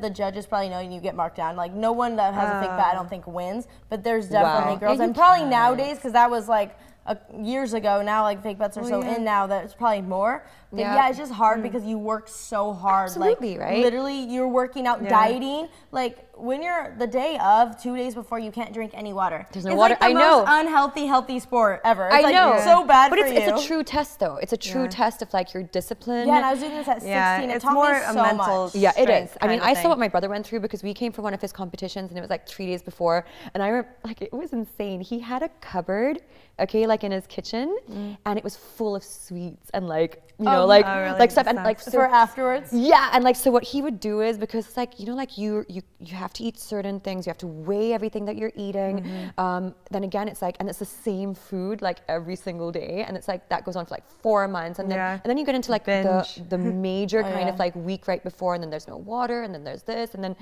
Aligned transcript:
that 0.00 0.08
the 0.08 0.14
judges 0.14 0.46
probably 0.46 0.68
know 0.68 0.78
and 0.78 0.92
you 0.92 1.00
get 1.00 1.14
marked 1.14 1.36
down. 1.36 1.56
Like 1.56 1.72
no 1.72 1.92
one 1.92 2.16
that 2.16 2.34
has 2.34 2.50
a 2.50 2.60
fake 2.60 2.70
butt, 2.70 2.86
I 2.86 2.94
don't 2.94 3.08
think 3.08 3.26
wins, 3.26 3.66
but 3.88 4.04
there's 4.04 4.28
definitely 4.28 4.74
Wow. 4.74 4.78
girls, 4.78 4.98
Yeah, 4.98 5.04
and 5.04 5.14
probably 5.14 5.44
nowadays 5.46 5.96
because 5.96 6.12
that 6.12 6.30
was 6.30 6.48
like. 6.48 6.76
Uh, 7.06 7.14
years 7.40 7.72
ago 7.72 8.02
now 8.02 8.22
like 8.24 8.42
fake 8.42 8.58
bets 8.58 8.76
are 8.76 8.84
so 8.84 9.00
in 9.02 9.22
now 9.22 9.46
that 9.46 9.64
it's 9.64 9.74
probably 9.74 10.02
more 10.02 10.44
but 10.72 10.80
yeah, 10.80 10.94
Yeah. 10.96 11.08
it's 11.08 11.16
just 11.18 11.32
hard 11.32 11.62
because 11.62 11.84
you 11.84 11.96
work 11.98 12.26
so 12.28 12.72
hard 12.72 13.06
Absolutely, 13.10 13.52
like 13.56 13.60
right? 13.68 13.82
literally 13.84 14.18
you're 14.34 14.48
working 14.48 14.88
out 14.88 14.98
dieting 15.08 15.68
like 15.92 16.16
when 16.36 16.62
you're 16.62 16.94
the 16.98 17.06
day 17.06 17.38
of 17.40 17.80
two 17.80 17.96
days 17.96 18.14
before 18.14 18.38
you 18.40 18.50
can't 18.50 18.72
drink 18.74 18.90
any 18.94 19.12
water 19.12 19.46
There's 19.52 19.64
no 19.64 19.70
it's 19.72 19.78
water. 19.78 19.92
like 19.92 20.00
the 20.00 20.06
I 20.06 20.12
most 20.14 20.22
know. 20.24 20.44
unhealthy 20.60 21.06
healthy 21.06 21.38
sport 21.38 21.80
ever 21.84 22.06
it's 22.08 22.16
I 22.16 22.20
like 22.22 22.34
know. 22.34 22.60
so 22.64 22.84
bad 22.84 23.10
but 23.10 23.20
for 23.20 23.24
it's, 23.26 23.34
you 23.34 23.40
it's 23.54 23.62
a 23.62 23.66
true 23.68 23.84
test, 23.84 24.18
though. 24.18 24.36
It's 24.42 24.52
a 24.52 24.56
true 24.56 24.82
Yeah. 24.82 24.88
test 25.00 25.22
of 25.22 25.32
like 25.32 25.54
your 25.54 25.62
discipline. 25.62 26.26
yeah 26.26 26.36
and 26.38 26.44
I 26.44 26.50
was 26.50 26.60
doing 26.60 26.74
this 26.74 26.88
at 26.88 26.96
16 27.02 27.08
Yeah, 27.10 27.40
it 27.42 27.50
it's 27.50 27.64
taught 27.64 27.74
more 27.74 27.92
me 27.92 27.98
a 27.98 28.12
so 28.12 28.22
mental 28.22 28.64
much 28.64 28.74
Yeah, 28.74 28.92
it 28.98 29.08
is. 29.08 29.30
I 29.40 29.46
mean, 29.46 29.60
I 29.60 29.72
saw 29.74 29.88
what 29.90 29.98
my 30.00 30.08
brother 30.08 30.28
went 30.28 30.44
through 30.44 30.60
because 30.60 30.82
we 30.82 30.92
came 30.92 31.12
for 31.12 31.22
one 31.22 31.34
of 31.34 31.40
his 31.40 31.52
competitions 31.52 32.10
and 32.10 32.18
it 32.18 32.20
was 32.20 32.30
like 32.30 32.46
three 32.48 32.66
days 32.66 32.82
before. 32.82 33.24
And 33.54 33.62
I 33.62 33.68
remember, 33.68 33.90
like, 34.04 34.20
it 34.20 34.32
was 34.32 34.52
insane. 34.52 35.00
He 35.00 35.18
had 35.20 35.42
a 35.42 35.48
cupboard, 35.60 36.20
okay, 36.58 36.86
like 36.86 36.95
in 37.04 37.12
his 37.12 37.26
kitchen, 37.26 37.76
and 38.24 38.38
it 38.38 38.44
was 38.44 38.56
full 38.56 38.94
of 38.96 39.02
sweets 39.04 39.70
and 39.74 39.86
like, 39.88 40.22
you 40.38 40.44
know, 40.44 40.62
Oh, 40.62 40.66
like, 40.66 40.84
oh, 40.86 41.00
really? 41.00 41.18
like 41.18 41.30
stuff. 41.30 41.46
And 41.46 41.56
like, 41.58 41.80
so, 41.80 41.90
for 41.92 42.04
afterwards 42.06 42.68
yeah, 42.72 43.10
and 43.14 43.24
like 43.24 43.36
so 43.36 43.50
what 43.50 43.64
he 43.64 43.80
would 43.82 44.00
do 44.00 44.20
is 44.20 44.36
because 44.36 44.66
it's 44.66 44.76
like 44.76 45.00
you 45.00 45.06
know 45.06 45.14
like 45.14 45.38
you 45.38 45.64
you 45.68 45.80
you 45.98 46.14
have 46.14 46.32
to 46.34 46.42
eat 46.44 46.58
certain 46.58 47.00
things, 47.00 47.26
you 47.26 47.30
have 47.30 47.38
to 47.38 47.46
weigh 47.46 47.92
everything 47.94 48.24
that 48.26 48.36
you're 48.36 48.52
eating. 48.54 49.02
Mm-hmm. 49.02 49.40
Um, 49.40 49.74
then 49.90 50.04
again, 50.04 50.28
it's 50.28 50.42
like 50.42 50.56
and 50.60 50.68
it's 50.68 50.78
the 50.78 50.84
same 50.84 51.34
food 51.34 51.80
like 51.80 51.98
every 52.08 52.36
single 52.36 52.70
day, 52.70 53.04
and 53.08 53.16
it's 53.16 53.28
like 53.28 53.48
that 53.48 53.64
goes 53.64 53.76
on 53.76 53.86
for 53.86 53.94
like 53.94 54.06
four 54.22 54.46
months, 54.46 54.78
and 54.78 54.90
then 54.90 54.98
Yeah. 54.98 55.12
and 55.12 55.24
then 55.24 55.38
you 55.38 55.46
get 55.46 55.54
into 55.54 55.70
like 55.70 55.84
Binge. 55.86 56.34
the 56.36 56.56
the 56.56 56.58
major 56.88 57.20
Oh, 57.20 57.32
kind 57.32 57.48
of 57.48 57.58
like 57.58 57.74
week 57.74 58.06
right 58.06 58.22
before, 58.22 58.54
and 58.54 58.62
then 58.62 58.70
there's 58.70 58.88
no 58.88 58.98
water, 58.98 59.42
and 59.42 59.54
then 59.54 59.64
there's 59.64 59.82
this, 59.84 60.14
and 60.14 60.22
then 60.22 60.36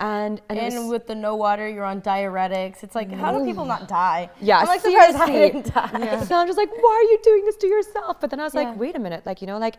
and 0.00 0.40
and, 0.50 0.58
and 0.58 0.74
was- 0.74 0.90
with 0.90 1.06
the 1.06 1.14
no 1.14 1.36
water 1.36 1.68
you're 1.68 1.84
on 1.84 2.00
diuretics 2.02 2.82
it's 2.82 2.94
like 2.94 3.10
how 3.12 3.36
do 3.36 3.44
people 3.44 3.64
not 3.64 3.88
die 3.88 4.28
yeah, 4.40 4.58
I'm 4.58 4.66
like 4.66 4.80
surprised 4.80 5.16
I 5.16 5.26
didn't 5.26 5.72
die 5.72 5.95
So 6.26 6.34
I'm 6.36 6.46
just 6.46 6.58
like, 6.58 6.70
why 6.82 6.90
are 6.92 7.10
you 7.12 7.18
doing 7.22 7.44
this 7.44 7.56
to 7.58 7.66
yourself? 7.66 8.20
But 8.20 8.30
then 8.30 8.40
I 8.40 8.44
was 8.44 8.54
Yeah. 8.54 8.62
like, 8.62 8.76
wait 8.76 8.96
a 8.96 8.98
minute, 8.98 9.24
like 9.26 9.40
you 9.40 9.46
know, 9.46 9.58
like 9.58 9.76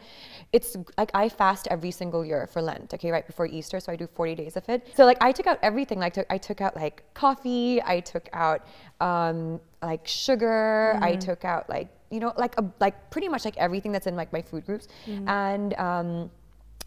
it's 0.53 0.75
like 0.97 1.11
I 1.13 1.29
fast 1.29 1.67
every 1.69 1.91
single 1.91 2.23
year 2.25 2.47
for 2.47 2.61
Lent, 2.61 2.93
okay, 2.93 3.11
right 3.11 3.25
before 3.25 3.45
Easter, 3.47 3.79
so 3.79 3.91
I 3.91 3.95
do 3.95 4.07
40 4.07 4.35
days 4.35 4.57
of 4.57 4.67
it. 4.69 4.87
So 4.95 5.05
like 5.05 5.17
I 5.21 5.31
took 5.31 5.47
out 5.47 5.59
everything, 5.61 5.99
like 5.99 6.17
I 6.29 6.37
took 6.37 6.61
out 6.61 6.75
like 6.75 7.03
coffee, 7.13 7.81
I 7.83 7.99
took 7.99 8.29
out 8.33 8.65
um, 9.01 9.59
like 9.81 10.07
sugar, 10.07 10.97
I 11.01 11.15
took 11.15 11.45
out 11.45 11.69
like 11.69 11.89
you 12.09 12.19
know 12.19 12.33
like 12.37 12.57
a, 12.57 12.63
like 12.79 13.09
pretty 13.09 13.27
much 13.27 13.43
like 13.45 13.57
everything 13.57 13.91
that's 13.91 14.07
in 14.07 14.15
like 14.15 14.31
my 14.33 14.41
food 14.41 14.65
groups, 14.65 14.87
and. 15.27 15.73
Um, 15.79 16.31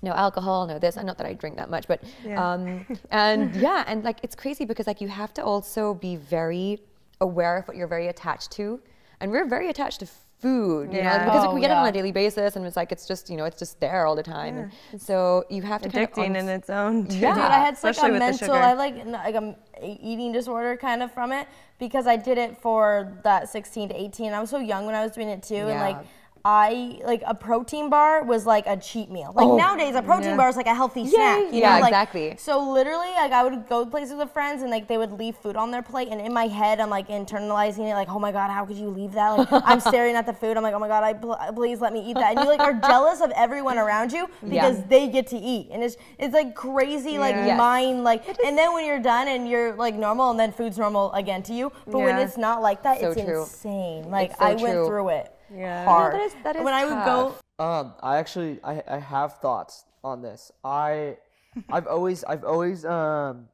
no 0.03 0.13
alcohol, 0.13 0.67
no 0.67 0.79
this. 0.79 0.97
And 0.97 1.07
not 1.07 1.19
that 1.19 1.27
I 1.27 1.35
drink 1.35 1.59
that 1.59 1.69
much, 1.69 1.87
but 1.87 2.03
Yeah. 2.25 2.53
um, 2.53 2.87
and 3.11 3.55
yeah, 3.55 3.85
and 3.87 4.03
like 4.03 4.19
it's 4.23 4.35
crazy 4.35 4.65
because 4.65 4.87
like 4.87 5.03
you 5.03 5.09
have 5.09 5.35
to 5.35 5.45
also 5.45 5.93
be 5.93 6.17
very 6.17 6.81
aware 7.21 7.59
of 7.59 7.69
what 7.69 7.77
you're 7.77 7.87
very 7.87 8.07
attached 8.07 8.51
to, 8.53 8.81
and 9.21 9.31
we're 9.31 9.47
very 9.47 9.69
attached 9.69 10.01
to 10.01 10.07
food, 10.41 10.93
you 10.93 11.03
know, 11.03 11.19
because 11.19 11.45
Oh, 11.45 11.55
we 11.55 11.61
get 11.61 11.71
it 11.71 11.77
on 11.77 11.87
a 11.87 11.93
daily 11.93 12.13
basis, 12.13 12.57
and 12.57 12.65
it's 12.65 12.77
like 12.77 12.93
it's 12.93 13.07
just 13.07 13.29
you 13.29 13.37
know 13.37 13.45
it's 13.45 13.59
just 13.59 13.79
there 13.81 14.07
all 14.07 14.17
the 14.17 14.23
time, 14.23 14.71
and 14.93 15.01
so 15.01 15.45
you 15.51 15.63
have 15.63 15.83
to 15.83 15.89
kind 15.91 16.05
of 16.05 16.11
addicting 16.15 16.37
in 16.39 16.49
its 16.49 16.71
own. 16.71 17.07
too. 17.07 17.19
Yeah. 17.19 17.35
Dude, 17.35 17.43
I 17.45 17.51
had 17.59 17.65
like 17.65 17.73
Especially 17.75 18.09
a 18.09 18.13
with 18.13 18.21
the 18.21 18.27
mental, 18.27 18.47
sugar. 18.49 18.59
I 18.59 18.69
had 18.69 18.79
like 18.79 18.95
n- 18.97 19.13
like 19.13 19.35
a 19.35 19.39
m- 19.39 19.57
a 19.83 19.99
eating 20.03 20.33
disorder 20.33 20.77
kind 20.77 21.03
of 21.03 21.13
from 21.13 21.33
it 21.33 21.47
because 21.79 22.07
I 22.07 22.17
did 22.17 22.39
it 22.39 22.57
for 22.59 23.13
that 23.25 23.49
16 23.51 23.91
to 23.91 24.01
18. 24.01 24.33
I 24.33 24.41
was 24.41 24.51
so 24.51 24.59
young 24.59 24.87
when 24.87 24.95
I 24.95 25.03
was 25.03 25.13
doing 25.13 25.29
it 25.29 25.43
too, 25.43 25.55
and 25.57 25.79
like 25.81 25.97
Yeah. 25.97 26.03
I 26.45 27.01
like 27.05 27.23
a 27.27 27.35
protein 27.35 27.91
bar 27.91 28.25
was 28.25 28.47
like 28.47 28.67
a 28.67 28.77
cheat 28.77 29.11
meal. 29.11 29.33
Like 29.35 29.47
oh. 29.47 29.57
nowadays, 29.57 29.95
a 29.95 30.03
protein 30.03 30.31
Yeah. 30.31 30.37
bar 30.37 30.49
is 30.49 30.57
like 30.57 30.67
a 30.67 30.75
healthy 30.75 31.07
snack. 31.07 31.53
You 31.53 31.61
yeah, 31.61 31.75
know? 31.75 31.81
like, 31.81 31.91
exactly. 31.91 32.35
So 32.39 32.73
literally, 32.73 33.11
like 33.17 33.33
I 33.33 33.45
would 33.45 33.69
go 33.69 33.85
places 33.85 34.15
with 34.15 34.31
friends, 34.31 34.63
and 34.63 34.71
like 34.71 34.89
they 34.89 34.97
would 34.97 35.13
leave 35.13 35.37
food 35.37 35.57
on 35.57 35.71
their 35.71 35.83
plate, 35.83 36.09
and 36.11 36.21
in 36.21 36.33
my 36.33 36.47
head, 36.47 36.81
I'm 36.81 36.89
like 36.89 37.09
internalizing 37.09 37.91
it, 37.91 37.95
like, 37.95 38.09
oh 38.09 38.19
my 38.19 38.33
god, 38.33 38.51
how 38.51 38.65
could 38.65 38.77
you 38.77 38.89
leave 38.89 39.13
that? 39.13 39.29
Like 39.31 39.49
I'm 39.67 39.81
staring 39.91 40.17
at 40.17 40.25
the 40.25 40.33
food, 40.33 40.57
I'm 40.57 40.63
like, 40.63 40.75
oh 40.75 40.79
my 40.79 40.89
god, 40.89 41.05
I 41.05 41.13
pl- 41.13 41.39
please 41.55 41.81
let 41.81 41.93
me 41.93 42.09
eat 42.09 42.15
that, 42.15 42.37
and 42.37 42.41
you 42.41 42.47
like 42.47 42.61
are 42.61 42.75
jealous 42.75 43.21
of 43.21 43.31
everyone 43.37 43.77
around 43.77 44.13
you 44.13 44.29
because 44.43 44.83
they 44.85 45.09
get 45.09 45.27
to 45.29 45.37
eat, 45.37 45.69
and 45.71 45.83
it's 45.83 45.97
it's 46.19 46.33
like 46.33 46.55
crazy, 46.55 47.19
like 47.19 47.35
Yeah. 47.35 47.47
Yes. 47.47 47.59
mind, 47.59 48.05
like, 48.05 48.27
and 48.45 48.57
then 48.57 48.73
when 48.73 48.87
you're 48.87 49.01
done 49.01 49.29
and 49.29 49.49
you're 49.49 49.75
like 49.75 49.95
normal, 49.95 50.31
and 50.31 50.41
then 50.41 50.53
food's 50.53 50.79
normal 50.79 51.13
again 51.13 51.43
to 51.45 51.53
you, 51.53 51.71
but 51.87 51.99
when 51.99 52.17
it's 52.19 52.39
not 52.39 52.63
like 52.63 52.83
that, 52.83 53.01
So 53.01 53.11
it's 53.11 53.23
true. 53.23 53.43
insane. 53.43 54.11
Like 54.11 54.31
so 54.33 54.37
I 54.41 54.55
went 54.55 54.75
true. 54.75 54.87
through 54.87 55.09
it 55.11 55.35
Yeah. 55.55 55.85
hard. 55.85 56.15
that 56.15 56.21
is- 56.23 56.35
that 56.45 56.57
is 56.57 56.63
when 56.65 56.75
I 56.75 56.85
would 56.85 57.05
go. 57.05 57.35
Um, 57.59 57.95
I 58.03 58.17
actually 58.17 58.59
I, 58.65 58.83
I 58.89 58.99
have 58.99 59.35
thoughts 59.39 59.85
on 60.03 60.23
this. 60.23 60.51
I 60.65 61.19
I've 61.71 61.87
always 61.87 62.25
I've 62.25 62.45
always 62.45 62.85
um 62.85 63.49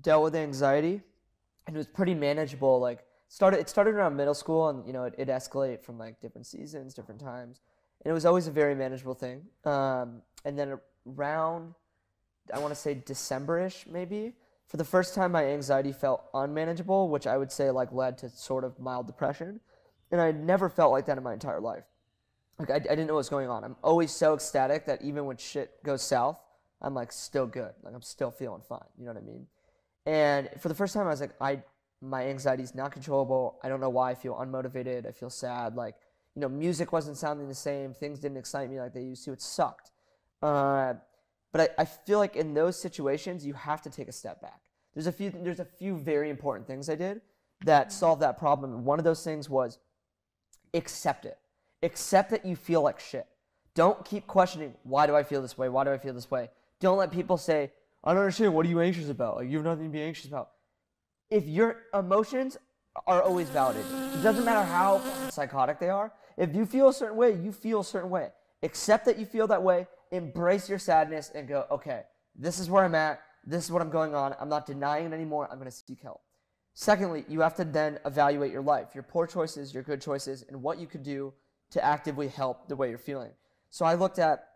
dealt 0.00 0.24
with 0.24 0.34
anxiety, 0.36 1.00
and 1.66 1.74
it 1.76 1.78
was 1.78 1.86
pretty 1.86 2.14
manageable. 2.14 2.78
Like 2.80 3.04
started 3.28 3.60
it 3.60 3.68
started 3.68 3.94
around 3.94 4.16
middle 4.16 4.34
school, 4.34 4.68
and 4.68 4.86
you 4.86 4.92
know 4.92 5.04
it 5.04 5.14
it 5.16 5.28
escalated 5.28 5.82
from 5.82 5.98
like 5.98 6.20
different 6.20 6.46
seasons, 6.46 6.92
different 6.94 7.20
times, 7.20 7.60
and 8.04 8.10
it 8.10 8.14
was 8.14 8.26
always 8.26 8.46
a 8.46 8.50
very 8.50 8.74
manageable 8.74 9.14
thing. 9.14 9.42
Um, 9.64 10.22
and 10.44 10.58
then 10.58 10.78
around 11.16 11.74
I 12.52 12.58
want 12.58 12.72
to 12.74 12.80
say 12.80 12.94
December-ish 12.94 13.86
maybe. 13.90 14.34
For 14.66 14.76
the 14.78 14.84
first 14.84 15.14
time, 15.14 15.32
my 15.32 15.44
anxiety 15.46 15.92
felt 15.92 16.24
unmanageable, 16.34 17.08
which 17.08 17.26
I 17.26 17.38
would 17.38 17.52
say 17.52 17.70
like 17.70 17.92
led 17.92 18.18
to 18.18 18.28
sort 18.28 18.64
of 18.64 18.78
mild 18.80 19.06
depression, 19.06 19.60
and 20.10 20.20
I 20.20 20.32
never 20.32 20.68
felt 20.68 20.92
like 20.92 21.06
that 21.06 21.18
in 21.18 21.24
my 21.24 21.32
entire 21.32 21.60
life 21.60 21.84
like 22.58 22.70
I, 22.70 22.76
I 22.76 22.78
didn't 22.78 23.06
know 23.06 23.14
what 23.14 23.18
was 23.18 23.28
going 23.28 23.48
on. 23.48 23.64
I'm 23.64 23.76
always 23.82 24.10
so 24.12 24.34
ecstatic 24.34 24.86
that 24.86 25.02
even 25.02 25.26
when 25.26 25.36
shit 25.36 25.82
goes 25.82 26.02
south, 26.02 26.40
I'm 26.80 26.94
like 26.94 27.12
still 27.12 27.46
good. 27.46 27.72
Like 27.82 27.94
I'm 27.94 28.02
still 28.02 28.30
feeling 28.30 28.62
fine. 28.68 28.80
You 28.98 29.06
know 29.06 29.12
what 29.12 29.22
I 29.22 29.26
mean? 29.26 29.46
And 30.06 30.48
for 30.60 30.68
the 30.68 30.74
first 30.74 30.94
time, 30.94 31.06
I 31.06 31.10
was 31.10 31.20
like, 31.20 31.34
I 31.40 31.62
my 32.02 32.26
anxiety 32.26 32.62
is 32.62 32.74
not 32.74 32.92
controllable. 32.92 33.58
I 33.62 33.68
don't 33.68 33.80
know 33.80 33.90
why 33.90 34.10
I 34.10 34.14
feel 34.14 34.34
unmotivated. 34.34 35.06
I 35.06 35.12
feel 35.12 35.30
sad. 35.30 35.74
Like 35.74 35.96
you 36.34 36.40
know, 36.40 36.48
music 36.48 36.92
wasn't 36.92 37.16
sounding 37.16 37.48
the 37.48 37.54
same. 37.54 37.92
Things 37.92 38.18
didn't 38.18 38.36
excite 38.36 38.70
me 38.70 38.78
like 38.80 38.92
they 38.92 39.02
used 39.02 39.24
to. 39.24 39.32
It 39.32 39.42
sucked. 39.42 39.90
Uh, 40.42 40.94
but 41.52 41.72
I, 41.78 41.82
I 41.82 41.84
feel 41.86 42.18
like 42.18 42.36
in 42.36 42.52
those 42.54 42.78
situations, 42.78 43.46
you 43.46 43.54
have 43.54 43.80
to 43.82 43.90
take 43.90 44.08
a 44.08 44.12
step 44.12 44.40
back. 44.42 44.60
There's 44.94 45.06
a 45.06 45.12
few 45.12 45.30
there's 45.30 45.60
a 45.60 45.64
few 45.64 45.96
very 45.96 46.30
important 46.30 46.66
things 46.66 46.88
I 46.88 46.94
did 46.94 47.20
that 47.64 47.92
solved 47.92 48.22
that 48.22 48.38
problem. 48.38 48.84
One 48.84 48.98
of 48.98 49.04
those 49.04 49.24
things 49.24 49.48
was 49.50 49.78
accept 50.76 51.24
it. 51.24 51.38
Accept 51.82 52.30
that 52.30 52.44
you 52.44 52.56
feel 52.56 52.82
like 52.82 53.00
shit. 53.00 53.26
Don't 53.74 54.04
keep 54.04 54.26
questioning 54.26 54.74
why 54.84 55.06
do 55.06 55.14
I 55.14 55.22
feel 55.22 55.42
this 55.42 55.58
way? 55.58 55.68
Why 55.68 55.84
do 55.84 55.92
I 55.92 55.98
feel 55.98 56.14
this 56.14 56.30
way? 56.30 56.50
Don't 56.80 56.98
let 56.98 57.10
people 57.10 57.36
say, 57.36 57.70
I 58.02 58.12
don't 58.12 58.22
understand. 58.22 58.54
What 58.54 58.66
are 58.66 58.68
you 58.68 58.80
anxious 58.80 59.08
about? 59.08 59.36
Like 59.36 59.48
you 59.48 59.56
have 59.56 59.66
nothing 59.66 59.84
to 59.84 59.90
be 59.90 60.02
anxious 60.02 60.26
about. 60.26 60.50
If 61.30 61.46
your 61.46 61.82
emotions 61.92 62.56
are 63.06 63.22
always 63.22 63.48
validated, 63.50 63.90
it 64.14 64.22
doesn't 64.22 64.44
matter 64.44 64.64
how 64.64 65.02
psychotic 65.30 65.78
they 65.78 65.90
are. 65.90 66.12
If 66.36 66.54
you 66.54 66.64
feel 66.66 66.88
a 66.88 66.92
certain 66.92 67.16
way, 67.16 67.34
you 67.34 67.52
feel 67.52 67.80
a 67.80 67.84
certain 67.84 68.10
way. 68.10 68.30
Accept 68.62 69.04
that 69.06 69.18
you 69.18 69.26
feel 69.26 69.46
that 69.48 69.62
way. 69.62 69.86
Embrace 70.12 70.68
your 70.68 70.78
sadness 70.78 71.30
and 71.34 71.48
go, 71.48 71.66
okay, 71.70 72.02
this 72.34 72.58
is 72.58 72.70
where 72.70 72.84
I'm 72.84 72.94
at. 72.94 73.20
This 73.44 73.64
is 73.64 73.72
what 73.72 73.82
I'm 73.82 73.90
going 73.90 74.14
on. 74.14 74.34
I'm 74.40 74.48
not 74.48 74.66
denying 74.66 75.06
it 75.06 75.12
anymore. 75.12 75.48
I'm 75.50 75.58
going 75.58 75.70
to 75.70 75.76
seek 75.76 76.00
help. 76.00 76.20
Secondly, 76.78 77.24
you 77.26 77.40
have 77.40 77.54
to 77.54 77.64
then 77.64 77.98
evaluate 78.04 78.52
your 78.52 78.60
life, 78.60 78.88
your 78.92 79.02
poor 79.02 79.26
choices, 79.26 79.72
your 79.72 79.82
good 79.82 79.98
choices, 79.98 80.44
and 80.46 80.62
what 80.62 80.78
you 80.78 80.86
could 80.86 81.02
do 81.02 81.32
to 81.70 81.82
actively 81.82 82.28
help 82.28 82.68
the 82.68 82.76
way 82.76 82.90
you're 82.90 82.98
feeling. 82.98 83.30
So 83.70 83.86
I 83.86 83.94
looked 83.94 84.18
at 84.18 84.46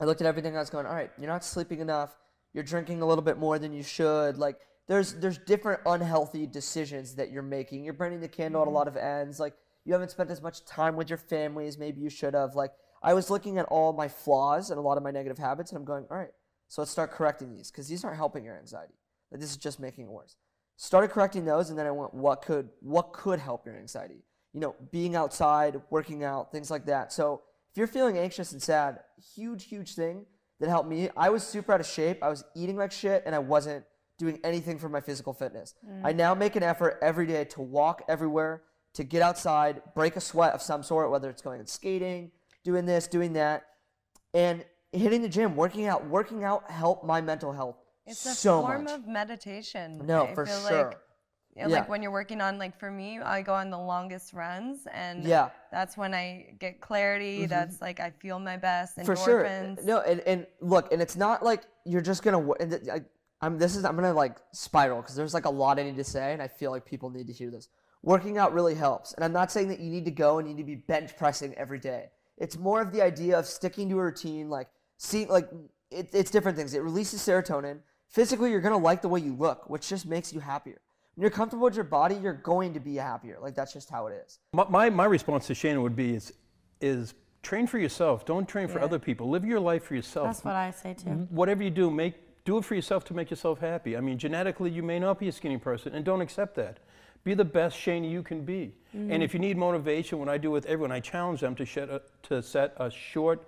I 0.00 0.06
looked 0.06 0.22
at 0.22 0.26
everything 0.26 0.56
I 0.56 0.60
was 0.60 0.70
going, 0.70 0.86
all 0.86 0.94
right, 0.94 1.10
you're 1.18 1.28
not 1.28 1.44
sleeping 1.44 1.80
enough, 1.80 2.16
you're 2.54 2.64
drinking 2.64 3.02
a 3.02 3.06
little 3.06 3.20
bit 3.20 3.36
more 3.36 3.58
than 3.58 3.74
you 3.74 3.82
should. 3.82 4.38
Like 4.38 4.56
there's 4.88 5.12
there's 5.12 5.36
different 5.36 5.82
unhealthy 5.84 6.46
decisions 6.46 7.16
that 7.16 7.30
you're 7.30 7.42
making. 7.42 7.84
You're 7.84 7.92
burning 7.92 8.20
the 8.20 8.28
candle 8.28 8.62
at 8.62 8.64
a 8.64 8.68
mm-hmm. 8.68 8.76
lot 8.76 8.88
of 8.88 8.96
ends. 8.96 9.38
Like 9.38 9.52
you 9.84 9.92
haven't 9.92 10.12
spent 10.12 10.30
as 10.30 10.40
much 10.40 10.64
time 10.64 10.96
with 10.96 11.10
your 11.10 11.18
family 11.18 11.66
as 11.66 11.76
maybe 11.76 12.00
you 12.00 12.08
should 12.08 12.32
have. 12.32 12.54
Like 12.54 12.72
I 13.02 13.12
was 13.12 13.28
looking 13.28 13.58
at 13.58 13.66
all 13.66 13.92
my 13.92 14.08
flaws 14.08 14.70
and 14.70 14.78
a 14.78 14.82
lot 14.82 14.96
of 14.96 15.02
my 15.02 15.10
negative 15.10 15.36
habits 15.36 15.72
and 15.72 15.76
I'm 15.76 15.84
going, 15.84 16.06
all 16.10 16.16
right, 16.16 16.32
so 16.68 16.80
let's 16.80 16.90
start 16.90 17.10
correcting 17.10 17.54
these 17.54 17.70
because 17.70 17.86
these 17.86 18.02
aren't 18.02 18.16
helping 18.16 18.46
your 18.46 18.56
anxiety. 18.56 18.94
Like, 19.30 19.42
this 19.42 19.50
is 19.50 19.58
just 19.58 19.78
making 19.78 20.06
it 20.06 20.10
worse 20.10 20.36
started 20.80 21.10
correcting 21.10 21.44
those 21.44 21.68
and 21.68 21.78
then 21.78 21.86
i 21.86 21.90
went 21.90 22.14
what 22.14 22.40
could 22.40 22.70
what 22.80 23.12
could 23.12 23.38
help 23.38 23.66
your 23.66 23.76
anxiety? 23.76 24.24
You 24.54 24.60
know 24.60 24.74
being 24.90 25.14
outside 25.14 25.80
working 25.90 26.24
out 26.24 26.50
things 26.50 26.70
like 26.70 26.86
that. 26.86 27.12
So 27.12 27.42
if 27.70 27.76
you're 27.76 27.86
feeling 27.86 28.16
anxious 28.16 28.52
and 28.52 28.62
sad 28.62 29.00
huge 29.36 29.64
huge 29.64 29.94
thing 29.94 30.24
that 30.58 30.70
helped 30.70 30.88
me. 30.88 31.10
I 31.16 31.28
was 31.28 31.42
super 31.42 31.72
out 31.72 31.80
of 31.80 31.86
shape. 31.86 32.22
I 32.22 32.28
was 32.28 32.44
eating 32.56 32.76
like 32.76 32.92
shit 32.92 33.22
and 33.26 33.34
i 33.34 33.38
wasn't 33.38 33.84
doing 34.18 34.40
anything 34.42 34.78
for 34.78 34.88
my 34.88 35.00
physical 35.00 35.34
fitness. 35.34 35.74
Mm. 35.86 36.00
I 36.04 36.12
now 36.12 36.34
make 36.34 36.56
an 36.56 36.62
effort 36.62 36.98
every 37.02 37.26
day 37.26 37.44
to 37.44 37.60
walk 37.60 38.02
everywhere 38.08 38.62
to 38.94 39.04
get 39.04 39.20
outside 39.20 39.82
break 39.94 40.16
a 40.16 40.20
sweat 40.20 40.54
of 40.54 40.62
some 40.62 40.82
sort 40.82 41.10
whether 41.10 41.28
it's 41.28 41.42
going 41.42 41.60
and 41.60 41.68
skating 41.68 42.30
doing 42.64 42.86
this 42.86 43.06
doing 43.06 43.34
that. 43.34 43.66
And 44.32 44.64
hitting 44.92 45.20
the 45.20 45.28
gym 45.28 45.56
working 45.56 45.86
out 45.86 46.06
working 46.08 46.42
out 46.42 46.70
helped 46.70 47.04
my 47.04 47.20
mental 47.20 47.52
health 47.52 47.76
It's 48.10 48.26
a 48.26 48.34
so 48.34 48.60
form 48.62 48.84
much 48.84 48.94
of 48.94 49.06
meditation. 49.06 50.02
no, 50.06 50.26
I 50.26 50.34
for 50.34 50.46
feel 50.46 50.68
sure. 50.68 50.84
Like 50.88 50.98
Yeah. 51.56 51.66
Like 51.66 51.88
when 51.88 52.00
you're 52.02 52.12
working 52.12 52.40
on, 52.40 52.58
like 52.58 52.78
for 52.78 52.90
me, 52.90 53.18
I 53.20 53.42
go 53.42 53.54
on 53.54 53.70
the 53.70 53.78
longest 53.78 54.32
runs, 54.32 54.86
and 54.92 55.24
Yeah. 55.24 55.46
Mm-hmm. 55.46 55.54
that's 55.72 55.96
when 55.96 56.14
I 56.14 56.54
get 56.58 56.80
clarity. 56.80 57.46
That's 57.46 57.80
like 57.80 58.00
I 58.00 58.10
feel 58.10 58.38
my 58.38 58.56
best. 58.56 58.96
Endorphins. 58.96 59.06
for 59.06 59.16
sure 59.16 59.76
no 59.84 60.00
and, 60.00 60.20
and 60.20 60.46
look 60.60 60.92
and 60.92 61.02
it's 61.02 61.16
not 61.16 61.42
like 61.42 61.62
you're 61.84 62.00
just 62.00 62.22
gonna 62.22 62.50
and 62.60 62.80
I, 62.92 63.00
i'm 63.40 63.58
this 63.58 63.74
is 63.76 63.84
i'm 63.84 63.96
gonna 63.96 64.12
like 64.12 64.36
spiral 64.52 65.00
because 65.00 65.14
there's 65.16 65.32
like 65.34 65.46
a 65.46 65.50
lot 65.50 65.78
i 65.78 65.82
need 65.82 65.96
to 65.96 66.04
say 66.04 66.32
and 66.34 66.42
i 66.42 66.48
feel 66.48 66.70
like 66.70 66.84
people 66.84 67.08
need 67.10 67.26
to 67.28 67.32
hear 67.32 67.50
this 67.50 67.68
working 68.02 68.36
out 68.38 68.52
really 68.52 68.74
helps 68.74 69.12
and 69.14 69.24
i'm 69.24 69.32
not 69.32 69.50
saying 69.50 69.68
that 69.68 69.80
you 69.80 69.90
need 69.90 70.04
to 70.04 70.10
go 70.10 70.38
and 70.38 70.46
you 70.48 70.54
need 70.54 70.60
to 70.62 70.66
be 70.66 70.74
bench 70.74 71.16
pressing 71.16 71.54
every 71.54 71.78
day 71.78 72.10
it's 72.36 72.56
more 72.58 72.80
of 72.82 72.92
the 72.92 73.00
idea 73.02 73.38
of 73.38 73.46
sticking 73.46 73.88
to 73.88 73.98
a 73.98 74.02
routine 74.04 74.50
like 74.50 74.68
seeing 74.98 75.28
like 75.28 75.48
it, 75.90 76.10
it's 76.12 76.30
different 76.30 76.56
things 76.58 76.74
it 76.74 76.82
releases 76.82 77.20
serotonin 77.22 77.78
physically 78.10 78.50
you're 78.50 78.60
gonna 78.60 78.76
like 78.76 79.00
the 79.00 79.08
way 79.08 79.20
you 79.20 79.34
look 79.34 79.68
which 79.70 79.88
just 79.88 80.06
makes 80.06 80.32
you 80.32 80.40
happier 80.40 80.80
when 81.14 81.22
you're 81.22 81.30
comfortable 81.30 81.64
with 81.64 81.74
your 81.74 81.84
body 81.84 82.14
you're 82.16 82.32
going 82.32 82.74
to 82.74 82.80
be 82.80 82.96
happier 82.96 83.38
like 83.40 83.54
that's 83.54 83.72
just 83.72 83.88
how 83.88 84.06
it 84.06 84.22
is 84.26 84.38
My, 84.52 84.66
my, 84.68 84.90
my 84.90 85.04
response 85.06 85.46
to 85.46 85.54
Shannon 85.54 85.82
would 85.82 85.96
be 85.96 86.14
is, 86.14 86.32
is 86.80 87.14
train 87.42 87.66
for 87.66 87.78
yourself. 87.78 88.24
Don't 88.24 88.48
train 88.48 88.68
for 88.68 88.80
other 88.80 88.98
people. 88.98 89.28
Live 89.30 89.44
your 89.44 89.60
life 89.60 89.84
for 89.84 89.94
yourself. 89.94 90.26
That's 90.26 90.44
what 90.44 90.54
I 90.54 90.70
say 90.70 90.94
too. 90.94 91.26
Whatever 91.30 91.62
you 91.62 91.70
do, 91.70 91.90
make 91.90 92.14
do 92.44 92.58
it 92.58 92.64
for 92.64 92.74
yourself 92.74 93.04
to 93.04 93.14
make 93.14 93.30
yourself 93.30 93.60
happy. 93.60 93.96
I 93.96 94.00
mean, 94.00 94.18
genetically, 94.18 94.70
you 94.70 94.82
may 94.82 94.98
not 94.98 95.18
be 95.18 95.28
a 95.28 95.32
skinny 95.32 95.58
person, 95.58 95.94
and 95.94 96.04
don't 96.04 96.20
accept 96.20 96.54
that. 96.56 96.78
Be 97.22 97.34
the 97.34 97.44
best 97.44 97.76
Shane 97.76 98.02
you 98.02 98.22
can 98.22 98.44
be. 98.44 98.72
Mm. 98.96 99.12
And 99.12 99.22
if 99.22 99.34
you 99.34 99.40
need 99.40 99.58
motivation, 99.58 100.18
what 100.18 100.30
I 100.30 100.38
do 100.38 100.50
with 100.50 100.64
everyone, 100.64 100.90
I 100.90 101.00
challenge 101.00 101.40
them 101.40 101.54
to, 101.56 101.66
shed 101.66 101.90
a, 101.90 102.00
to 102.24 102.42
set 102.42 102.74
a 102.78 102.90
short, 102.90 103.46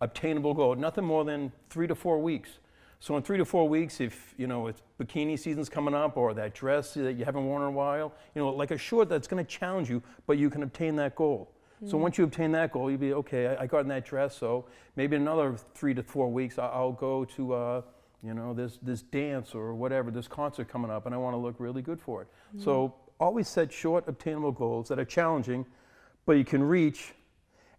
obtainable 0.00 0.54
goal, 0.54 0.74
nothing 0.74 1.04
more 1.04 1.24
than 1.24 1.52
three 1.68 1.86
to 1.86 1.94
four 1.94 2.18
weeks. 2.18 2.48
So 3.00 3.16
in 3.16 3.22
three 3.22 3.38
to 3.38 3.46
four 3.46 3.66
weeks, 3.68 3.98
if 4.00 4.34
you 4.36 4.46
know 4.46 4.66
it's 4.66 4.82
bikini 5.00 5.38
season's 5.38 5.70
coming 5.70 5.94
up 5.94 6.16
or 6.18 6.34
that 6.34 6.54
dress 6.54 6.94
that 6.94 7.14
you 7.14 7.24
haven't 7.24 7.46
worn 7.46 7.62
in 7.62 7.68
a 7.68 7.72
while, 7.72 8.12
you 8.34 8.42
know, 8.42 8.50
like 8.50 8.70
a 8.70 8.78
short 8.78 9.08
that's 9.08 9.26
going 9.26 9.44
to 9.44 9.50
challenge 9.50 9.88
you, 9.88 10.02
but 10.26 10.36
you 10.36 10.50
can 10.50 10.62
obtain 10.62 10.96
that 10.96 11.14
goal. 11.16 11.50
So 11.86 11.96
once 11.96 12.18
you 12.18 12.24
obtain 12.24 12.52
that 12.52 12.72
goal, 12.72 12.90
you'll 12.90 13.00
be 13.00 13.14
okay. 13.14 13.46
I, 13.46 13.62
I 13.62 13.66
got 13.66 13.78
in 13.80 13.88
that 13.88 14.04
dress, 14.04 14.36
so 14.36 14.66
maybe 14.96 15.16
in 15.16 15.22
another 15.22 15.56
three 15.74 15.94
to 15.94 16.02
four 16.02 16.30
weeks, 16.30 16.58
I, 16.58 16.66
I'll 16.66 16.92
go 16.92 17.24
to, 17.24 17.54
uh, 17.54 17.82
you 18.22 18.34
know, 18.34 18.52
this 18.52 18.78
this 18.82 19.00
dance 19.00 19.54
or 19.54 19.74
whatever, 19.74 20.10
this 20.10 20.28
concert 20.28 20.68
coming 20.68 20.90
up, 20.90 21.06
and 21.06 21.14
I 21.14 21.18
want 21.18 21.32
to 21.32 21.38
look 21.38 21.54
really 21.58 21.80
good 21.80 21.98
for 21.98 22.20
it. 22.20 22.28
So 22.58 22.94
always 23.18 23.48
set 23.48 23.72
short, 23.72 24.06
obtainable 24.08 24.52
goals 24.52 24.88
that 24.88 24.98
are 24.98 25.06
challenging, 25.06 25.64
but 26.26 26.32
you 26.32 26.44
can 26.44 26.62
reach 26.62 27.14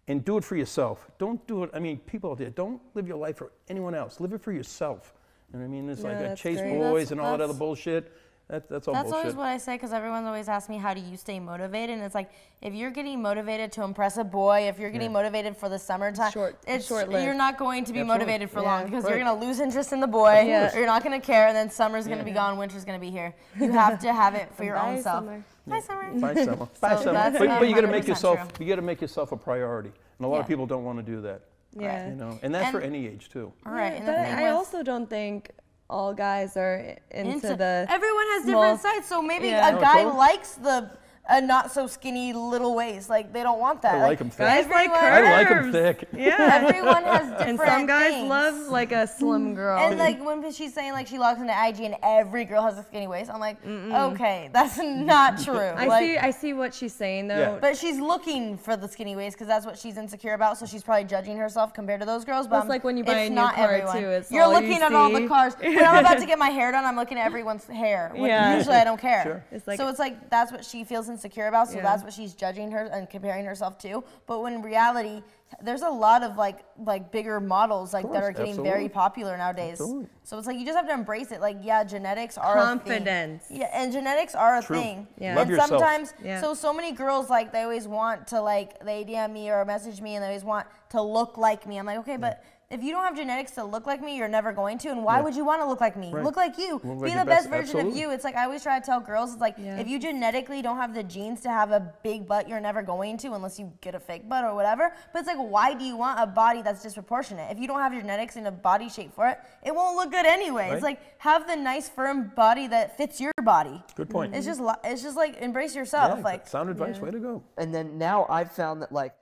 and 0.08 0.24
do 0.24 0.36
it 0.36 0.44
for 0.44 0.56
yourself. 0.56 1.08
Don't 1.18 1.44
do 1.46 1.62
it. 1.64 1.70
I 1.72 1.78
mean, 1.78 1.98
people 1.98 2.30
out 2.32 2.38
there, 2.38 2.50
don't 2.50 2.80
live 2.94 3.06
your 3.06 3.16
life 3.18 3.36
for 3.36 3.52
anyone 3.68 3.94
else. 3.94 4.20
Live 4.20 4.32
it 4.32 4.40
for 4.42 4.52
yourself. 4.52 5.14
You 5.52 5.58
know 5.58 5.64
what 5.64 5.70
I 5.70 5.74
mean? 5.74 5.88
It's 5.90 6.02
like 6.02 6.16
a 6.16 6.20
that's 6.20 6.40
chase 6.40 6.58
great. 6.60 6.72
boys 6.78 7.08
That's- 7.08 7.10
and 7.12 7.20
all 7.20 7.26
that 7.32 7.34
other 7.44 7.52
that's- 7.52 7.58
bullshit. 7.58 8.12
That, 8.48 8.68
that's 8.68 8.86
all 8.86 8.92
That's 8.92 9.04
bullshit. 9.04 9.20
always 9.26 9.34
what 9.36 9.46
I 9.46 9.56
say 9.56 9.76
because 9.76 9.92
everyone's 9.94 10.26
always 10.26 10.46
asked 10.48 10.68
me, 10.68 10.76
how 10.76 10.92
do 10.92 11.00
you 11.00 11.16
stay 11.16 11.38
motivated? 11.40 11.94
And 11.94 12.02
it's 12.02 12.14
like, 12.14 12.30
if 12.60 12.74
you're 12.74 12.90
getting 12.90 13.22
motivated 13.22 13.72
to 13.72 13.82
impress 13.82 14.18
a 14.18 14.24
boy, 14.24 14.68
if 14.68 14.78
you're 14.78 14.90
getting 14.90 15.12
motivated 15.12 15.56
for 15.56 15.70
the 15.70 15.78
summertime, 15.78 16.32
Short- 16.32 16.58
it's, 16.66 16.86
short-lived. 16.86 17.24
you're 17.24 17.32
not 17.32 17.56
going 17.56 17.84
to 17.84 17.92
be 17.94 18.00
Absolutely. 18.00 18.26
motivated 18.26 18.50
for 18.50 18.60
Yeah. 18.60 18.66
long 18.74 18.84
because 18.84 19.04
you're 19.08 19.18
going 19.22 19.38
to 19.40 19.46
lose 19.46 19.60
interest 19.60 19.92
in 19.94 20.00
the 20.00 20.06
boy. 20.06 20.42
Yeah. 20.46 20.74
You're 20.76 20.84
not 20.86 21.02
going 21.02 21.18
to 21.18 21.24
care, 21.24 21.46
and 21.46 21.56
then 21.56 21.70
summer's 21.70 22.06
going 22.06 22.18
to 22.18 22.24
be 22.24 22.32
gone, 22.32 22.58
winter's 22.58 22.84
going 22.84 22.98
to 22.98 23.00
be 23.00 23.10
here. 23.10 23.32
You 23.58 23.70
have 23.72 23.98
to 24.00 24.12
have 24.12 24.34
it 24.34 24.52
for 24.54 24.64
your 24.68 24.74
Bye, 24.76 24.96
own 24.96 25.02
self. 25.02 25.24
summer. 25.24 25.44
Bye, 25.66 25.80
summer. 25.80 26.12
Bye, 26.18 26.34
summer. 26.44 26.56
Bye, 26.80 26.96
So 26.96 27.02
summer. 27.04 27.12
that's 27.12 27.38
But, 27.38 27.48
but 27.60 27.68
you 27.68 27.74
got 27.74 27.82
to 27.82 27.86
make 27.86 28.04
100% 28.04 28.08
yourself. 28.08 28.52
true. 28.54 28.66
You 28.66 28.72
got 28.72 28.76
to 28.76 28.82
make 28.82 29.00
yourself 29.00 29.32
a 29.32 29.36
priority, 29.36 29.92
and 30.18 30.26
a 30.26 30.28
lot 30.28 30.36
Yeah. 30.36 30.40
of 30.42 30.48
people 30.48 30.66
don't 30.66 30.84
want 30.84 30.98
to 30.98 31.02
do 31.04 31.20
that. 31.22 31.42
Yeah. 31.74 32.08
You 32.08 32.16
know, 32.16 32.38
and 32.42 32.54
that's 32.54 32.70
for 32.70 32.78
And- 32.80 32.94
any 32.94 33.06
age 33.06 33.28
too. 33.30 33.52
All 33.64 33.72
right. 33.72 33.94
and 33.94 34.06
the 34.06 34.12
But 34.12 34.24
thing 34.26 34.34
I 34.38 34.52
was- 34.52 34.66
also 34.66 34.82
don't 34.82 35.08
think 35.08 35.50
all 35.88 36.12
guys 36.14 36.56
are 36.56 36.76
i- 36.78 36.98
into, 37.16 37.32
into- 37.32 37.56
the. 37.56 37.86
everyone 37.88 38.24
has 38.34 38.44
small- 38.44 38.62
different 38.62 38.80
sides 38.80 39.06
so 39.06 39.22
maybe 39.22 39.48
Yeah. 39.48 39.68
a 39.68 39.72
No, 39.72 39.80
guy 39.80 40.00
oh, 40.00 40.04
totally. 40.04 40.16
likes 40.18 40.54
the 40.54 40.90
a 41.28 41.40
not 41.40 41.70
so 41.70 41.86
skinny 41.86 42.32
little 42.32 42.74
waist 42.74 43.08
like 43.08 43.32
they 43.32 43.44
don't 43.44 43.60
want 43.60 43.80
that 43.82 43.94
I 43.94 44.02
like 44.02 44.20
'em 44.20 44.28
thick. 44.28 44.38
Guys 44.44 44.66
like 44.66 44.90
everyone- 44.90 45.00
curves. 45.00 45.28
I 45.28 45.36
like 45.38 45.48
them 45.48 45.72
thick. 45.72 46.08
Yeah. 46.12 46.60
everyone 46.64 47.04
has 47.04 47.28
different 47.30 47.48
and 47.48 47.58
some 47.60 47.86
guys 47.86 48.10
things. 48.12 48.28
love 48.28 48.54
like 48.68 48.90
a 48.90 49.06
slim 49.06 49.54
girl. 49.54 49.78
and 49.78 49.98
like 50.00 50.22
when 50.24 50.50
she's 50.50 50.74
saying 50.74 50.92
like 50.92 51.06
she 51.06 51.18
logs 51.18 51.40
into 51.40 51.52
IG 51.52 51.80
and 51.82 51.94
every 52.02 52.44
girl 52.44 52.62
has 52.62 52.76
a 52.76 52.82
skinny 52.82 53.06
waist, 53.06 53.30
I'm 53.30 53.38
like, 53.38 53.56
okay, 53.64 54.50
that's 54.52 54.78
not 54.78 55.40
true. 55.42 55.56
I 55.58 55.86
Like, 55.86 56.02
see. 56.02 56.16
I 56.18 56.30
see 56.32 56.52
what 56.54 56.74
she's 56.74 56.92
saying 56.92 57.28
though. 57.28 57.38
Yeah. 57.38 57.58
But 57.60 57.76
she's 57.76 58.00
looking 58.00 58.58
for 58.58 58.76
the 58.76 58.88
skinny 58.88 59.14
waist 59.14 59.36
because 59.36 59.46
that's 59.46 59.64
what 59.64 59.78
she's 59.78 59.96
insecure 59.98 60.34
about. 60.34 60.58
So 60.58 60.66
she's 60.66 60.82
probably 60.82 61.04
judging 61.04 61.36
herself 61.36 61.72
compared 61.72 62.00
to 62.00 62.06
those 62.06 62.24
girls. 62.24 62.48
But 62.48 62.60
it's 62.60 62.68
like 62.68 62.82
when 62.82 62.96
you 62.96 63.04
buy 63.04 63.14
a 63.18 63.28
new 63.28 63.36
not 63.36 63.54
car 63.54 63.70
everyone. 63.72 63.96
too. 64.02 64.08
It's 64.08 64.30
You're 64.30 64.42
all 64.42 64.60
you 64.60 64.66
looking 64.68 64.82
at 64.82 64.92
all 64.92 65.10
the 65.10 65.28
cars. 65.28 65.54
When 65.60 65.84
I'm 65.84 65.98
about 66.04 66.18
to 66.18 66.26
get 66.26 66.38
my 66.38 66.50
hair 66.50 66.72
done, 66.72 66.84
I'm 66.84 66.96
looking 66.96 67.16
at 67.18 67.26
everyone's 67.26 67.64
hair. 67.66 68.12
Yeah. 68.22 68.56
Usually 68.56 68.76
I 68.76 68.84
don't 68.84 69.00
care. 69.00 69.22
Sure. 69.22 69.44
It's 69.52 69.66
like- 69.68 69.78
so 69.78 69.88
it's 69.88 69.98
like 70.00 70.28
that's 70.30 70.50
what 70.52 70.64
she 70.64 70.82
feels 70.84 71.08
insecure 71.12 71.46
about. 71.46 71.68
So 71.68 71.76
Yeah. 71.76 71.82
that's 71.82 72.02
what 72.02 72.12
she's 72.12 72.34
judging 72.34 72.70
her 72.72 72.84
and 72.86 73.08
comparing 73.08 73.44
herself 73.44 73.78
to. 73.78 74.02
But 74.26 74.40
when 74.42 74.54
in 74.54 74.62
reality, 74.62 75.22
there's 75.60 75.82
a 75.82 75.88
lot 75.90 76.22
of 76.22 76.36
like 76.36 76.60
like 76.78 77.10
bigger 77.12 77.38
models 77.38 77.92
like 77.92 78.10
that 78.12 78.22
are 78.22 78.32
getting 78.32 78.52
absolutely. 78.52 78.70
very 78.70 78.88
popular 78.88 79.36
nowadays. 79.36 79.72
Absolutely. 79.72 80.08
So 80.24 80.38
it's 80.38 80.46
like 80.46 80.58
you 80.58 80.64
just 80.64 80.76
have 80.76 80.86
to 80.88 80.94
embrace 80.94 81.30
it. 81.30 81.40
Like 81.40 81.58
yeah, 81.62 81.84
genetics 81.84 82.38
are 82.38 82.56
a 82.56 82.60
thing. 82.60 82.78
Confidence. 82.78 83.44
Yeah, 83.50 83.68
and 83.72 83.92
genetics 83.92 84.34
are 84.34 84.56
a 84.58 84.62
True. 84.62 84.76
thing. 84.76 85.06
Yeah. 85.18 85.34
Love 85.34 85.42
and 85.42 85.50
yourself. 85.50 85.68
sometimes 85.68 86.14
Yeah. 86.24 86.40
so 86.40 86.54
so 86.54 86.72
many 86.72 86.92
girls 86.92 87.28
like 87.28 87.52
they 87.52 87.62
always 87.62 87.86
want 87.86 88.26
to 88.28 88.40
like 88.40 88.82
they 88.84 89.04
DM 89.04 89.32
me 89.32 89.50
or 89.50 89.64
message 89.66 90.00
me 90.00 90.14
and 90.16 90.22
they 90.22 90.28
always 90.28 90.44
want 90.44 90.66
to 90.90 91.02
look 91.02 91.36
like 91.36 91.66
me. 91.66 91.78
I'm 91.78 91.86
like, 91.86 91.98
okay, 91.98 92.16
but 92.16 92.42
if 92.72 92.82
you 92.82 92.90
don't 92.92 93.04
have 93.04 93.16
genetics 93.16 93.52
to 93.52 93.64
look 93.64 93.86
like 93.86 94.00
me, 94.02 94.16
you're 94.16 94.28
never 94.28 94.52
going 94.52 94.78
to. 94.78 94.88
And 94.88 95.04
why 95.04 95.20
would 95.20 95.36
you 95.36 95.44
want 95.44 95.60
to 95.62 95.66
look 95.66 95.80
like 95.80 95.96
me? 95.96 96.10
Right. 96.10 96.24
Look 96.24 96.36
like 96.36 96.58
you. 96.58 96.74
Look 96.82 96.84
like 96.84 97.02
Be 97.04 97.10
your 97.10 97.20
the 97.20 97.24
best- 97.26 97.48
best, 97.48 97.48
version 97.50 97.76
absolutely. 97.80 97.90
of 97.92 97.96
you. 97.98 98.10
It's 98.14 98.24
like 98.24 98.34
I 98.34 98.44
always 98.44 98.62
try 98.62 98.78
to 98.80 98.84
tell 98.84 98.98
girls, 99.00 99.32
it's 99.32 99.40
like 99.40 99.56
Yeah. 99.58 99.78
if 99.78 99.86
you 99.88 99.98
genetically 99.98 100.62
don't 100.62 100.76
have 100.78 100.94
the 100.94 101.02
genes 101.02 101.40
to 101.42 101.50
have 101.50 101.70
a 101.70 101.92
big 102.02 102.26
butt, 102.26 102.48
you're 102.48 102.60
never 102.60 102.82
going 102.82 103.16
to 103.18 103.32
unless 103.34 103.58
you 103.58 103.72
get 103.80 103.94
a 103.94 104.00
fake 104.00 104.28
butt 104.28 104.44
or 104.44 104.54
whatever. 104.54 104.92
But 105.12 105.20
it's 105.20 105.28
like, 105.28 105.38
why 105.38 105.74
do 105.74 105.84
you 105.84 105.96
want 105.96 106.18
a 106.20 106.26
body 106.26 106.62
that's 106.62 106.82
disproportionate? 106.82 107.50
If 107.52 107.58
you 107.58 107.66
don't 107.66 107.80
have 107.80 107.92
genetics 107.92 108.36
and 108.36 108.46
a 108.46 108.50
body 108.52 108.88
shape 108.88 109.14
for 109.14 109.28
it, 109.28 109.38
it 109.64 109.74
won't 109.74 109.96
look 109.96 110.10
good 110.10 110.26
anyway. 110.26 110.64
Right. 110.68 110.72
It's 110.74 110.82
like 110.82 111.00
have 111.18 111.46
the 111.46 111.56
nice 111.56 111.88
firm 111.88 112.32
body 112.34 112.66
that 112.68 112.96
fits 112.96 113.20
your 113.20 113.32
body. 113.42 113.82
Good 113.94 114.08
point. 114.10 114.34
It's 114.34 114.46
just 114.46 114.60
it's 114.84 115.02
just 115.02 115.16
like 115.16 115.36
embrace 115.38 115.74
yourself. 115.76 116.18
Yeah, 116.18 116.24
like 116.24 116.46
sound 116.46 116.70
advice. 116.70 116.98
Way 116.98 117.10
to 117.10 117.18
go. 117.18 117.42
and 117.58 117.74
then 117.74 117.98
now 117.98 118.26
I've 118.28 118.52
found 118.52 118.82
that 118.82 118.92
like 118.92 119.14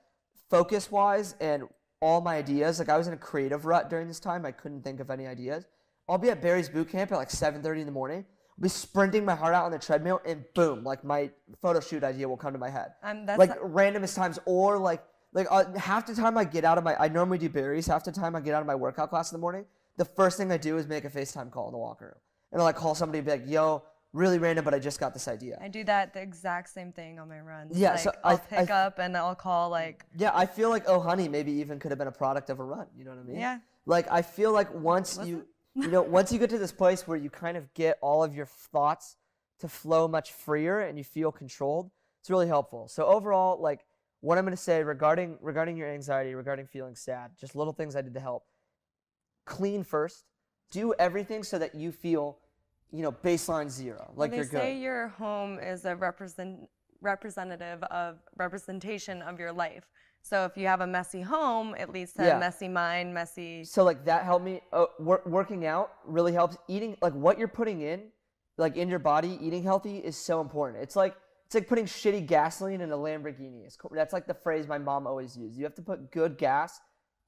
focus 0.49 0.91
wise 0.91 1.35
and 1.39 1.63
all 2.01 2.19
my 2.19 2.35
ideas, 2.35 2.79
like 2.79 2.89
I 2.89 2.97
was 2.97 3.07
in 3.07 3.13
a 3.13 3.17
creative 3.17 3.65
rut 3.65 3.89
during 3.89 4.07
this 4.07 4.19
time. 4.19 4.45
I 4.45 4.51
couldn't 4.51 4.83
think 4.83 4.99
of 4.99 5.09
any 5.09 5.27
ideas. 5.27 5.65
I'll 6.09 6.17
be 6.17 6.29
at 6.29 6.41
Barry's 6.41 6.67
boot 6.67 6.89
camp 6.89 7.11
at 7.11 7.17
like 7.17 7.29
7:30 7.29 7.81
in 7.81 7.85
the 7.85 7.91
morning. 7.91 8.25
I'll 8.57 8.63
be 8.63 8.69
sprinting 8.69 9.23
my 9.23 9.35
heart 9.35 9.53
out 9.53 9.65
on 9.65 9.71
the 9.71 9.79
treadmill, 9.79 10.19
and 10.25 10.43
boom, 10.53 10.83
like 10.83 11.03
my 11.03 11.29
photo 11.61 11.79
shoot 11.79 12.03
idea 12.03 12.27
will 12.27 12.37
come 12.37 12.53
to 12.53 12.59
my 12.59 12.69
head. 12.69 12.93
Um, 13.03 13.25
that's 13.25 13.39
like 13.39 13.49
not- 13.49 13.59
randomest 13.59 14.15
times, 14.15 14.39
or 14.45 14.77
like 14.77 15.03
like 15.33 15.47
uh, 15.49 15.71
half 15.77 16.05
the 16.07 16.15
time 16.15 16.37
I 16.37 16.43
get 16.43 16.65
out 16.65 16.77
of 16.77 16.83
my, 16.83 16.95
I 16.97 17.07
normally 17.07 17.37
do 17.37 17.49
Barry's. 17.49 17.87
Half 17.87 18.03
the 18.03 18.11
time 18.11 18.35
I 18.35 18.41
get 18.41 18.53
out 18.53 18.61
of 18.61 18.67
my 18.67 18.75
workout 18.75 19.09
class 19.09 19.31
in 19.31 19.37
the 19.37 19.41
morning, 19.41 19.65
the 19.97 20.05
first 20.05 20.37
thing 20.37 20.51
I 20.51 20.57
do 20.57 20.77
is 20.77 20.87
make 20.87 21.05
a 21.05 21.09
FaceTime 21.09 21.51
call 21.51 21.67
in 21.67 21.71
the 21.73 21.77
locker 21.77 22.05
room, 22.05 22.15
and 22.51 22.59
I'll 22.59 22.65
like 22.65 22.75
call 22.75 22.95
somebody 22.95 23.19
and 23.19 23.25
be 23.25 23.31
like, 23.31 23.47
"Yo, 23.47 23.83
really 24.13 24.39
random, 24.39 24.65
but 24.65 24.73
I 24.73 24.79
just 24.79 24.99
got 24.99 25.13
this 25.13 25.27
idea." 25.27 25.57
I 25.61 25.67
do 25.67 25.83
that 25.85 26.13
the 26.13 26.21
exact 26.21 26.69
same 26.69 26.91
thing 26.91 27.19
on 27.19 27.29
my 27.29 27.39
runs. 27.39 27.77
Yeah, 27.77 27.91
Like, 27.91 27.99
so 27.99 28.11
I'll 28.23 28.35
I- 28.35 28.39
pick 28.39 28.69
I- 28.71 28.85
up 28.85 28.99
and 28.99 29.15
I'll 29.15 29.35
call 29.35 29.69
like 29.69 30.05
Yeah, 30.15 30.31
I 30.33 30.45
feel 30.45 30.69
like 30.69 30.83
Oh 30.87 30.99
Honey 30.99 31.27
maybe 31.29 31.51
even 31.53 31.79
could 31.79 31.91
have 31.91 31.97
been 31.99 32.07
a 32.07 32.11
product 32.11 32.49
of 32.49 32.59
a 32.59 32.63
run. 32.63 32.87
You 32.95 33.03
know 33.05 33.11
what 33.11 33.19
I 33.19 33.23
mean? 33.23 33.37
Yeah. 33.37 33.59
Like 33.85 34.09
I 34.11 34.21
feel 34.21 34.51
like 34.51 34.73
once 34.73 35.17
you 35.23 35.47
you 35.73 35.87
know 35.87 36.01
once 36.01 36.31
you 36.31 36.39
get 36.39 36.49
to 36.49 36.57
this 36.57 36.71
place 36.71 37.07
where 37.07 37.17
you 37.17 37.29
kind 37.29 37.55
of 37.57 37.73
get 37.73 37.97
all 38.01 38.23
of 38.23 38.35
your 38.35 38.45
thoughts 38.45 39.15
to 39.59 39.67
flow 39.69 40.07
much 40.07 40.31
freer 40.31 40.81
and 40.81 40.97
you 40.97 41.03
feel 41.03 41.31
controlled, 41.31 41.91
it's 42.19 42.29
really 42.29 42.47
helpful. 42.47 42.87
So 42.87 43.05
overall, 43.05 43.59
like 43.61 43.85
what 44.19 44.37
I'm 44.37 44.43
gonna 44.43 44.57
say 44.57 44.83
regarding 44.83 45.37
regarding 45.41 45.77
your 45.77 45.87
anxiety, 45.89 46.35
regarding 46.35 46.67
feeling 46.67 46.95
sad, 46.95 47.31
just 47.39 47.55
little 47.55 47.73
things 47.73 47.95
I 47.95 48.01
did 48.01 48.13
to 48.15 48.19
help. 48.19 48.45
Clean 49.45 49.83
first. 49.83 50.25
Do 50.71 50.93
everything 50.99 51.43
so 51.43 51.57
that 51.59 51.75
you 51.75 51.91
feel, 51.91 52.37
you 52.91 53.01
know, 53.01 53.11
baseline 53.11 53.69
zero. 53.69 54.11
Like 54.15 54.31
they 54.31 54.37
you're 54.37 54.45
say 54.45 54.73
good. 54.75 54.81
your 54.81 55.07
home 55.09 55.59
is 55.59 55.85
a 55.85 55.95
represent 55.95 56.59
representative 57.01 57.81
of 57.83 58.17
representation 58.37 59.21
of 59.21 59.39
your 59.39 59.51
life. 59.51 59.85
So 60.23 60.45
if 60.45 60.55
you 60.55 60.67
have 60.67 60.81
a 60.81 60.87
messy 60.87 61.21
home, 61.21 61.73
it 61.75 61.89
leads 61.89 62.13
to 62.13 62.23
Yeah. 62.23 62.37
a 62.37 62.39
messy 62.39 62.67
mind, 62.67 63.13
messy. 63.13 63.63
So 63.63 63.83
like 63.83 64.05
that 64.05 64.23
helped 64.23 64.45
me. 64.45 64.61
Uh, 64.71 64.85
wor- 64.99 65.23
working 65.25 65.65
out 65.65 65.93
really 66.05 66.31
helps. 66.33 66.57
Eating 66.67 66.95
like 67.01 67.13
what 67.13 67.39
you're 67.39 67.47
putting 67.47 67.81
in, 67.81 68.11
like 68.57 68.75
in 68.77 68.87
your 68.87 68.99
body, 68.99 69.39
eating 69.41 69.63
healthy 69.63 69.97
is 69.97 70.15
so 70.15 70.39
important. 70.41 70.83
It's 70.83 70.95
like 70.95 71.15
it's 71.47 71.55
like 71.55 71.67
putting 71.67 71.85
shitty 71.85 72.27
gasoline 72.27 72.81
in 72.81 72.91
a 72.91 72.97
Lamborghini. 72.97 73.65
It's, 73.65 73.77
that's 73.91 74.13
like 74.13 74.27
the 74.27 74.33
phrase 74.35 74.67
my 74.67 74.77
mom 74.77 75.07
always 75.07 75.35
used. 75.35 75.57
You 75.57 75.63
have 75.63 75.75
to 75.75 75.81
put 75.81 76.11
good 76.11 76.37
gas 76.37 76.79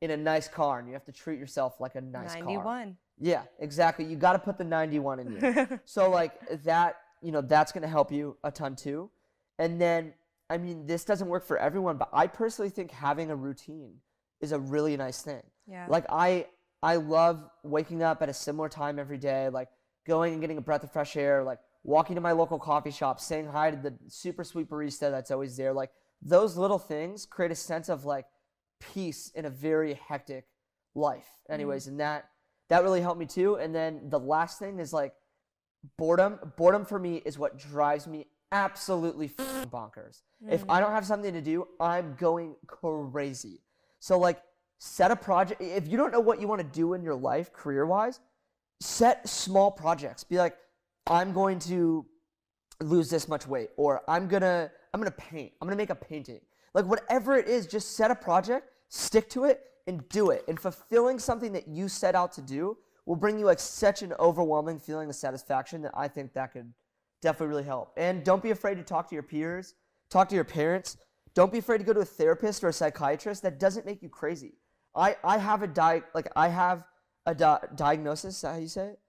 in 0.03 0.11
a 0.11 0.17
nice 0.17 0.49
car, 0.49 0.79
and 0.79 0.87
you 0.87 0.93
have 0.93 1.05
to 1.05 1.13
treat 1.13 1.39
yourself 1.39 1.79
like 1.79 1.95
a 1.95 2.01
nice 2.01 2.33
car. 2.33 2.43
91. 2.43 2.97
Yeah, 3.19 3.43
exactly. 3.59 4.03
You 4.03 4.17
got 4.17 4.33
to 4.33 4.39
put 4.39 4.57
the 4.57 4.65
91 4.65 5.19
in 5.19 5.31
you. 5.31 5.79
so 5.85 6.09
like 6.09 6.33
that, 6.65 6.97
you 7.21 7.31
know, 7.31 7.39
that's 7.39 7.71
going 7.71 7.83
to 7.83 7.87
help 7.87 8.11
you 8.11 8.35
a 8.43 8.51
ton 8.51 8.75
too. 8.75 9.09
And 9.57 9.79
then 9.79 10.13
I 10.49 10.57
mean, 10.57 10.85
this 10.85 11.05
doesn't 11.05 11.27
work 11.27 11.45
for 11.45 11.57
everyone, 11.57 11.97
but 11.97 12.09
I 12.11 12.27
personally 12.27 12.69
think 12.69 12.91
having 12.91 13.31
a 13.31 13.35
routine 13.35 13.93
is 14.41 14.51
a 14.51 14.59
really 14.59 14.97
nice 14.97 15.21
thing. 15.21 15.41
Yeah. 15.65 15.85
Like 15.89 16.05
I 16.09 16.47
I 16.81 16.97
love 16.97 17.49
waking 17.63 18.03
up 18.03 18.21
at 18.21 18.27
a 18.27 18.33
similar 18.33 18.67
time 18.67 18.99
every 18.99 19.17
day, 19.17 19.47
like 19.47 19.69
going 20.05 20.33
and 20.33 20.41
getting 20.41 20.57
a 20.57 20.61
breath 20.61 20.83
of 20.83 20.91
fresh 20.91 21.15
air, 21.15 21.43
like 21.43 21.59
walking 21.85 22.15
to 22.15 22.21
my 22.21 22.33
local 22.33 22.59
coffee 22.59 22.91
shop, 22.91 23.21
saying 23.21 23.47
hi 23.47 23.71
to 23.71 23.77
the 23.77 23.93
super 24.09 24.43
sweet 24.43 24.69
barista 24.69 25.09
that's 25.09 25.31
always 25.31 25.55
there. 25.55 25.71
Like 25.71 25.91
those 26.21 26.57
little 26.57 26.77
things 26.77 27.25
create 27.25 27.51
a 27.51 27.55
sense 27.55 27.87
of 27.87 28.03
like 28.03 28.25
peace 28.93 29.31
in 29.35 29.45
a 29.45 29.49
very 29.49 29.99
hectic 30.07 30.45
life. 30.95 31.25
Mm-hmm. 31.25 31.53
Anyways, 31.53 31.87
and 31.87 31.99
that 31.99 32.29
that 32.69 32.83
really 32.83 33.01
helped 33.01 33.19
me 33.19 33.25
too. 33.25 33.55
And 33.55 33.73
then 33.73 34.09
the 34.09 34.19
last 34.19 34.59
thing 34.59 34.79
is 34.79 34.93
like 34.93 35.13
boredom. 35.97 36.39
Boredom 36.57 36.85
for 36.85 36.99
me 36.99 37.21
is 37.25 37.37
what 37.37 37.57
drives 37.57 38.07
me 38.07 38.27
absolutely 38.51 39.25
f***ing 39.25 39.65
mm. 39.65 39.69
bonkers. 39.69 40.21
If 40.49 40.63
I 40.69 40.79
don't 40.79 40.91
have 40.91 41.05
something 41.05 41.33
to 41.33 41.41
do, 41.41 41.67
I'm 41.79 42.15
going 42.19 42.55
crazy. 42.67 43.61
So 43.99 44.19
like 44.19 44.41
set 44.79 45.11
a 45.11 45.15
project. 45.15 45.61
If 45.61 45.87
you 45.87 45.97
don't 45.97 46.11
know 46.11 46.19
what 46.19 46.39
you 46.41 46.47
want 46.47 46.61
to 46.61 46.67
do 46.67 46.93
in 46.93 47.01
your 47.01 47.15
life 47.15 47.51
career 47.53 47.85
wise, 47.85 48.19
set 48.79 49.27
small 49.27 49.71
projects. 49.71 50.23
Be 50.23 50.37
like, 50.37 50.55
I'm 51.07 51.33
going 51.33 51.59
to 51.59 52.05
lose 52.81 53.09
this 53.09 53.27
much 53.27 53.47
weight, 53.47 53.69
or 53.77 54.01
I'm 54.07 54.27
gonna 54.27 54.69
I'm 54.93 54.99
gonna 54.99 55.11
paint. 55.11 55.53
I'm 55.61 55.67
gonna 55.67 55.77
make 55.77 55.89
a 55.89 55.95
painting. 55.95 56.41
Like 56.73 56.85
whatever 56.85 57.37
it 57.37 57.47
is, 57.47 57.65
just 57.65 57.95
set 57.95 58.11
a 58.11 58.15
project, 58.15 58.69
stick 58.93 59.27
to 59.31 59.45
it, 59.45 59.61
and 59.87 60.07
do 60.09 60.29
it. 60.29 60.45
And 60.47 60.59
fulfilling 60.59 61.19
something 61.19 61.51
that 61.53 61.67
you 61.67 61.89
set 61.89 62.15
out 62.15 62.31
to 62.33 62.41
do 62.41 62.77
will 63.05 63.15
bring 63.15 63.37
you 63.37 63.45
like 63.45 63.59
such 63.59 64.01
an 64.01 64.13
overwhelming 64.19 64.79
feeling 64.79 65.09
of 65.09 65.15
satisfaction 65.15 65.81
that 65.81 65.91
I 65.93 66.07
think 66.07 66.33
that 66.33 66.53
could 66.53 66.71
definitely 67.21 67.47
really 67.47 67.63
help. 67.63 67.91
And 67.97 68.23
don't 68.23 68.41
be 68.41 68.51
afraid 68.51 68.75
to 68.75 68.83
talk 68.83 69.09
to 69.09 69.15
your 69.15 69.23
peers, 69.23 69.73
talk 70.09 70.29
to 70.29 70.35
your 70.35 70.45
parents. 70.45 70.97
Don't 71.33 71.51
be 71.51 71.57
afraid 71.57 71.79
to 71.79 71.83
go 71.83 71.93
to 71.93 72.01
a 72.01 72.05
therapist 72.05 72.63
or 72.63 72.69
a 72.69 72.73
psychiatrist. 72.73 73.41
That 73.41 73.59
doesn't 73.59 73.85
make 73.85 74.03
you 74.03 74.09
crazy. 74.09 74.53
I, 74.95 75.17
I 75.23 75.39
have 75.39 75.63
a 75.63 75.67
di- 75.67 76.03
like 76.13 76.31
I 76.35 76.47
have 76.49 76.85
a 77.25 77.33
di- 77.33 77.65
diagnosis. 77.75 78.41
How 78.43 78.55
you 78.57 78.67
say 78.67 78.89
it? 78.89 78.99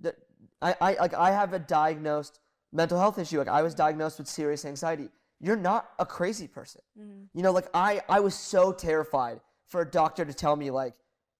That 0.00 0.16
I, 0.60 0.76
I 0.80 0.92
like 1.00 1.14
I 1.14 1.30
have 1.30 1.54
a 1.54 1.58
diagnosed 1.58 2.40
mental 2.72 2.98
health 2.98 3.18
issue. 3.18 3.38
Like 3.38 3.48
I 3.48 3.62
was 3.62 3.74
diagnosed 3.74 4.18
with 4.18 4.28
serious 4.28 4.66
anxiety. 4.66 5.08
You're 5.40 5.56
not 5.56 5.88
a 5.98 6.06
crazy 6.06 6.46
person. 6.46 6.82
Mm-hmm. 6.98 7.24
You 7.32 7.42
know, 7.42 7.52
like 7.52 7.68
I 7.72 8.02
I 8.08 8.20
was 8.20 8.34
so 8.34 8.72
terrified 8.72 9.40
for 9.66 9.80
a 9.80 9.90
doctor 9.90 10.24
to 10.24 10.34
tell 10.34 10.56
me 10.56 10.70
like, 10.70 10.94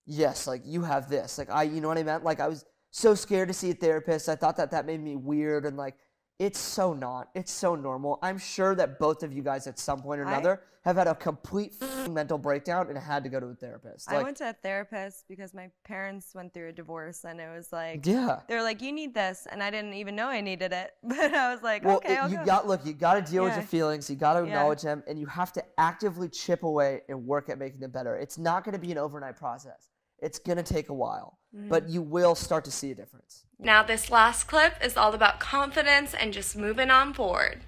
yes, 0.07 0.47
like 0.47 0.63
you 0.65 0.83
have 0.83 1.11
this. 1.11 1.37
Like 1.37 1.51
I, 1.51 1.65
you 1.65 1.81
know 1.81 1.89
what 1.89 1.99
I 1.99 2.03
meant? 2.03 2.25
Like 2.25 2.41
I 2.41 2.49
was 2.49 2.65
so 2.91 3.15
scared 3.15 3.49
to 3.49 3.55
see 3.55 3.71
a 3.71 3.75
therapist. 3.75 4.29
I 4.29 4.37
thought 4.37 4.57
that 4.57 4.71
that 4.71 4.87
made 4.87 5.01
me 5.01 5.17
weird 5.17 5.67
and 5.67 5.77
like 5.77 5.97
it's 6.41 6.59
so 6.59 6.93
not. 6.95 7.29
It's 7.35 7.53
so 7.53 7.75
normal. 7.77 8.19
I'm 8.23 8.39
sure 8.39 8.75
that 8.75 8.99
both 8.99 9.23
of 9.23 9.33
you 9.33 9.43
guys 9.43 9.67
at 9.69 9.79
some 9.79 10.01
point 10.03 10.21
or 10.21 10.27
I- 10.27 10.33
another 10.33 10.63
have 10.83 10.97
had 10.97 11.07
a 11.07 11.15
complete 11.15 11.75
mental 12.09 12.39
breakdown 12.39 12.89
and 12.89 12.97
had 12.97 13.23
to 13.23 13.29
go 13.29 13.39
to 13.39 13.49
a 13.49 13.55
therapist. 13.55 14.11
I 14.11 14.23
went 14.23 14.39
to 14.39 14.49
a 14.49 14.55
therapist 14.55 15.27
because 15.29 15.53
my 15.53 15.71
parents 15.85 16.35
went 16.35 16.55
through 16.55 16.71
a 16.71 16.73
divorce, 16.73 17.25
and 17.27 17.39
it 17.39 17.51
was 17.55 17.71
like, 17.71 18.07
yeah. 18.07 18.41
They're 18.49 18.63
like, 18.63 18.81
"You 18.81 18.91
need 18.91 19.13
this," 19.13 19.47
and 19.53 19.63
I 19.63 19.71
didn't 19.71 19.93
even 19.93 20.17
know 20.17 20.29
I 20.29 20.41
needed 20.41 20.73
it. 20.73 20.93
But 21.03 21.35
I 21.35 21.53
was 21.53 21.63
like, 21.63 21.85
Well, 21.85 21.99
"Okay, 21.99 22.15
it- 22.25 22.31
you 22.31 22.39
go." 22.39 22.45
got 22.47 22.67
look. 22.67 22.87
You 22.87 22.95
got 22.95 23.15
to 23.23 23.31
deal 23.31 23.45
with 23.45 23.53
your 23.55 23.63
feelings. 23.63 24.09
You 24.09 24.17
got 24.17 24.33
to 24.35 24.39
Yeah. 24.41 24.47
acknowledge 24.47 24.81
them, 24.81 25.03
and 25.07 25.19
you 25.19 25.27
have 25.27 25.53
to 25.53 25.63
actively 25.79 26.31
chip 26.31 26.63
away 26.63 27.03
and 27.11 27.27
work 27.27 27.51
at 27.51 27.59
making 27.59 27.81
them 27.81 27.91
better. 27.91 28.17
It's 28.17 28.39
not 28.39 28.65
going 28.65 28.73
to 28.73 28.79
be 28.81 28.91
an 28.91 28.97
overnight 28.97 29.37
process. 29.37 29.91
It's 30.21 30.39
going 30.39 30.57
to 30.57 30.63
take 30.63 30.89
a 30.89 30.95
while, 30.95 31.39
Mm-hmm. 31.55 31.69
but 31.69 31.89
you 31.89 32.01
will 32.01 32.37
start 32.37 32.65
to 32.67 32.71
see 32.71 32.93
a 32.93 32.95
difference. 32.95 33.45
Now, 33.59 33.83
this 33.83 34.09
last 34.09 34.45
clip 34.45 34.75
is 34.85 34.97
all 34.97 35.15
about 35.15 35.41
confidence 35.41 36.15
and 36.15 36.33
just 36.33 36.57
moving 36.57 36.91
on 36.91 37.13
forward. 37.13 37.63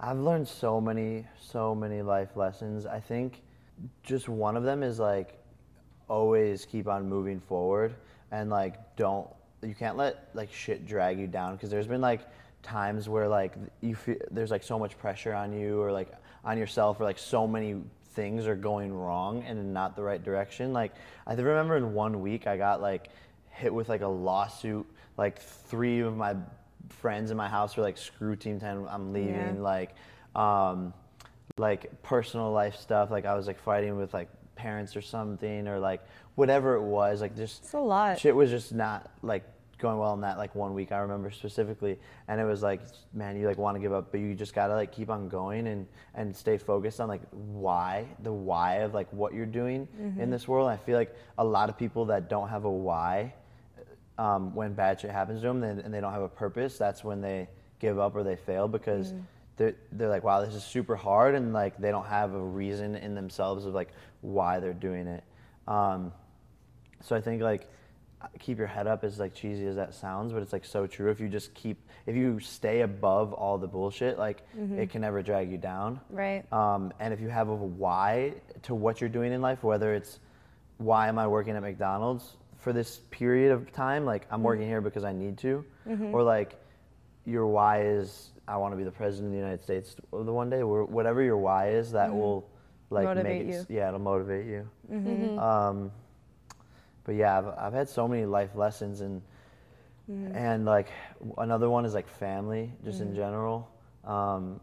I've 0.00 0.18
learned 0.18 0.48
so 0.48 0.80
many, 0.80 1.24
so 1.40 1.76
many 1.76 2.02
life 2.02 2.36
lessons. 2.36 2.84
I 2.84 2.98
think 2.98 3.40
just 4.02 4.28
one 4.28 4.56
of 4.56 4.64
them 4.64 4.82
is 4.82 4.98
like 4.98 5.38
always 6.08 6.64
keep 6.64 6.88
on 6.88 7.08
moving 7.08 7.38
forward 7.38 7.94
and 8.32 8.50
like 8.50 8.96
don't 8.96 9.28
you 9.62 9.74
can't 9.74 9.96
let 9.96 10.28
like 10.34 10.52
shit 10.52 10.84
drag 10.84 11.18
you 11.18 11.26
down 11.28 11.54
because 11.54 11.70
there's 11.70 11.86
been 11.86 12.00
like 12.00 12.20
times 12.62 13.08
where 13.08 13.28
like 13.28 13.54
you 13.80 13.94
feel 13.94 14.16
there's 14.30 14.50
like 14.50 14.62
so 14.62 14.78
much 14.78 14.98
pressure 14.98 15.32
on 15.32 15.52
you 15.52 15.80
or 15.80 15.92
like 15.92 16.12
on 16.44 16.58
yourself 16.58 17.00
or 17.00 17.04
like 17.04 17.18
so 17.18 17.46
many 17.46 17.80
things 18.14 18.46
are 18.46 18.54
going 18.56 18.92
wrong 18.92 19.42
and 19.46 19.58
in 19.58 19.72
not 19.72 19.96
the 19.96 20.02
right 20.02 20.22
direction. 20.22 20.72
Like 20.72 20.92
i 21.26 21.34
remember 21.34 21.76
in 21.76 21.94
one 21.94 22.20
week 22.20 22.46
i 22.46 22.56
got 22.56 22.80
like 22.80 23.08
hit 23.50 23.72
with 23.72 23.88
like 23.88 24.00
a 24.00 24.08
lawsuit 24.08 24.86
like 25.16 25.40
three 25.40 26.00
of 26.00 26.16
my 26.16 26.34
friends 26.88 27.30
in 27.30 27.36
my 27.36 27.48
house 27.48 27.76
were 27.76 27.82
like 27.82 27.96
screw 27.96 28.34
team 28.34 28.58
10 28.58 28.86
i'm 28.90 29.12
leaving 29.12 29.62
like 29.62 29.94
um 30.34 30.92
like 31.58 32.02
personal 32.02 32.50
life 32.52 32.76
stuff. 32.76 33.10
Like 33.10 33.26
i 33.26 33.34
was 33.34 33.46
like 33.46 33.60
fighting 33.60 33.96
with 33.96 34.14
like 34.14 34.28
parents 34.54 34.96
or 34.96 35.02
something 35.02 35.68
or 35.68 35.78
like 35.78 36.00
whatever 36.34 36.74
it 36.76 36.82
was. 36.82 37.20
Like 37.20 37.36
just 37.36 37.62
It's 37.64 37.74
a 37.74 37.78
lot. 37.78 38.18
shit 38.18 38.34
was 38.34 38.50
just 38.50 38.72
not 38.72 39.10
like 39.22 39.44
going 39.82 39.98
well 39.98 40.14
in 40.14 40.20
that 40.22 40.38
like 40.38 40.54
one 40.54 40.72
week 40.72 40.92
i 40.92 40.98
remember 40.98 41.30
specifically 41.30 41.98
and 42.28 42.40
it 42.40 42.44
was 42.44 42.62
like 42.62 42.80
man 43.12 43.36
you 43.36 43.46
like 43.46 43.58
want 43.58 43.74
to 43.74 43.80
give 43.80 43.92
up 43.92 44.10
but 44.10 44.20
you 44.20 44.34
just 44.34 44.54
gotta 44.54 44.74
like 44.74 44.92
keep 44.92 45.10
on 45.10 45.28
going 45.28 45.66
and 45.66 45.86
and 46.14 46.34
stay 46.34 46.56
focused 46.56 47.00
on 47.00 47.08
like 47.08 47.22
why 47.30 48.06
the 48.22 48.32
why 48.32 48.76
of 48.76 48.94
like 48.94 49.12
what 49.12 49.34
you're 49.34 49.44
doing 49.44 49.86
in 50.18 50.30
this 50.30 50.48
world. 50.48 50.70
And 50.70 50.80
i 50.80 50.82
feel 50.82 50.96
like 50.96 51.14
a 51.36 51.44
lot 51.44 51.68
of 51.68 51.76
people 51.76 52.06
that 52.06 52.30
don't 52.30 52.48
have 52.48 52.64
a 52.64 52.70
why 52.70 53.34
um, 54.18 54.54
when 54.54 54.74
bad 54.74 55.00
shit 55.00 55.10
happens 55.10 55.40
to 55.40 55.48
them 55.48 55.60
then, 55.60 55.78
and 55.80 55.92
they 55.92 56.00
don't 56.00 56.12
have 56.12 56.22
a 56.22 56.28
purpose, 56.28 56.78
that's 56.78 57.02
when 57.02 57.20
they 57.20 57.48
give 57.80 57.98
up 57.98 58.14
or 58.14 58.22
they 58.22 58.36
fail 58.36 58.68
because 58.68 59.12
they're, 59.56 59.74
they're 59.92 60.08
like, 60.08 60.22
wow, 60.22 60.44
this 60.44 60.54
is 60.54 60.62
super 60.62 60.96
hard, 60.96 61.34
and 61.34 61.52
like 61.52 61.76
they 61.78 61.90
don't 61.90 62.06
have 62.06 62.34
a 62.34 62.40
reason 62.40 62.94
in 62.94 63.14
themselves 63.14 63.64
of 63.66 63.74
like 63.74 63.88
why 64.20 64.60
they're 64.60 64.72
doing 64.72 65.06
it. 65.06 65.24
Um, 65.66 66.12
so 67.00 67.16
I 67.16 67.20
think 67.20 67.42
like 67.42 67.68
keep 68.38 68.58
your 68.58 68.66
head 68.66 68.86
up 68.86 69.04
as 69.04 69.18
like 69.18 69.34
cheesy 69.34 69.66
as 69.66 69.76
that 69.76 69.94
sounds, 69.94 70.32
but 70.32 70.42
it's 70.42 70.52
like 70.52 70.64
so 70.64 70.86
true. 70.86 71.10
If 71.10 71.20
you 71.20 71.28
just 71.28 71.54
keep, 71.54 71.78
if 72.06 72.16
you 72.16 72.40
stay 72.40 72.80
above 72.82 73.32
all 73.32 73.58
the 73.58 73.66
bullshit, 73.66 74.18
like 74.18 74.42
mm-hmm. 74.56 74.78
it 74.78 74.90
can 74.90 75.00
never 75.00 75.22
drag 75.22 75.50
you 75.50 75.58
down. 75.58 76.00
Right. 76.10 76.50
Um, 76.52 76.92
and 77.00 77.12
if 77.12 77.20
you 77.20 77.28
have 77.28 77.48
a 77.48 77.54
why 77.54 78.34
to 78.62 78.74
what 78.74 79.00
you're 79.00 79.10
doing 79.10 79.32
in 79.32 79.40
life, 79.40 79.62
whether 79.62 79.94
it's 79.94 80.18
why 80.78 81.08
am 81.08 81.18
I 81.18 81.26
working 81.26 81.56
at 81.56 81.62
McDonald's 81.62 82.36
for 82.58 82.72
this 82.72 83.00
period 83.10 83.52
of 83.52 83.72
time, 83.72 84.04
like 84.04 84.26
I'm 84.30 84.38
mm-hmm. 84.38 84.44
working 84.44 84.66
here 84.66 84.80
because 84.80 85.04
I 85.04 85.12
need 85.12 85.38
to, 85.38 85.64
mm-hmm. 85.88 86.14
or 86.14 86.22
like 86.22 86.58
your 87.24 87.46
why 87.46 87.82
is 87.82 88.30
I 88.48 88.56
want 88.56 88.72
to 88.72 88.76
be 88.76 88.84
the 88.84 88.90
president 88.90 89.28
of 89.28 89.32
the 89.32 89.38
United 89.38 89.62
States 89.62 89.96
the 90.10 90.32
one 90.32 90.50
day, 90.50 90.62
or 90.62 90.84
whatever 90.84 91.22
your 91.22 91.36
why 91.36 91.70
is, 91.70 91.92
that 91.92 92.12
will 92.12 92.48
like 92.90 93.04
Motivate 93.04 93.46
make 93.46 93.54
it, 93.54 93.66
you. 93.70 93.76
yeah, 93.76 93.88
it'll 93.88 94.00
motivate 94.00 94.46
you. 94.46 94.68
Um, 95.38 95.92
but 97.04 97.14
yeah, 97.14 97.38
I've, 97.38 97.46
I've 97.58 97.72
had 97.72 97.88
so 97.88 98.06
many 98.06 98.24
life 98.24 98.54
lessons 98.54 99.00
and 99.00 99.22
mm. 100.10 100.34
and 100.34 100.64
like 100.64 100.88
another 101.38 101.68
one 101.68 101.84
is 101.84 101.94
like 101.94 102.08
family, 102.08 102.72
just 102.84 103.00
in 103.00 103.12
mm. 103.12 103.16
general. 103.16 103.68
Um, 104.04 104.60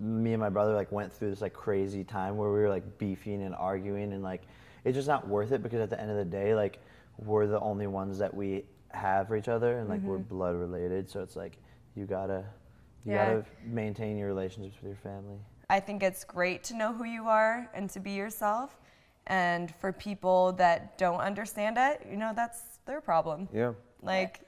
me 0.00 0.32
and 0.32 0.40
my 0.40 0.48
brother 0.48 0.74
like 0.74 0.90
went 0.90 1.12
through 1.12 1.30
this 1.30 1.40
like 1.40 1.52
crazy 1.52 2.02
time 2.02 2.36
where 2.36 2.50
we 2.50 2.58
were 2.58 2.68
like 2.68 2.98
beefing 2.98 3.42
and 3.42 3.54
arguing 3.54 4.12
and 4.12 4.22
like 4.22 4.42
it's 4.84 4.96
just 4.96 5.06
not 5.06 5.28
worth 5.28 5.52
it 5.52 5.62
because 5.62 5.80
at 5.80 5.90
the 5.90 6.00
end 6.00 6.10
of 6.10 6.16
the 6.16 6.24
day 6.24 6.56
like 6.56 6.80
we're 7.18 7.46
the 7.46 7.60
only 7.60 7.86
ones 7.86 8.18
that 8.18 8.34
we 8.34 8.64
have 8.90 9.28
for 9.28 9.36
each 9.36 9.46
other 9.46 9.78
and 9.78 9.88
like 9.88 10.00
we're 10.00 10.18
mm-hmm. 10.18 10.34
blood 10.34 10.56
related 10.56 11.08
so 11.08 11.20
it's 11.20 11.36
like 11.36 11.56
you 11.94 12.04
gotta 12.04 12.44
you 13.04 13.12
Yeah. 13.12 13.26
gotta 13.26 13.44
maintain 13.64 14.16
your 14.16 14.26
relationships 14.26 14.74
with 14.82 14.88
your 14.88 14.96
family 14.96 15.38
I 15.72 15.80
think 15.80 16.02
it's 16.02 16.22
great 16.22 16.62
to 16.64 16.76
know 16.76 16.92
who 16.92 17.04
you 17.04 17.28
are 17.28 17.66
and 17.72 17.88
to 17.90 17.98
be 17.98 18.10
yourself. 18.10 18.78
And 19.26 19.72
for 19.80 19.92
people 19.92 20.52
that 20.54 20.98
don't 20.98 21.20
understand 21.20 21.76
it, 21.78 22.06
you 22.10 22.16
know, 22.16 22.32
that's 22.34 22.78
their 22.86 23.00
problem. 23.00 23.48
Yeah. 23.52 23.72
Like, 24.02 24.40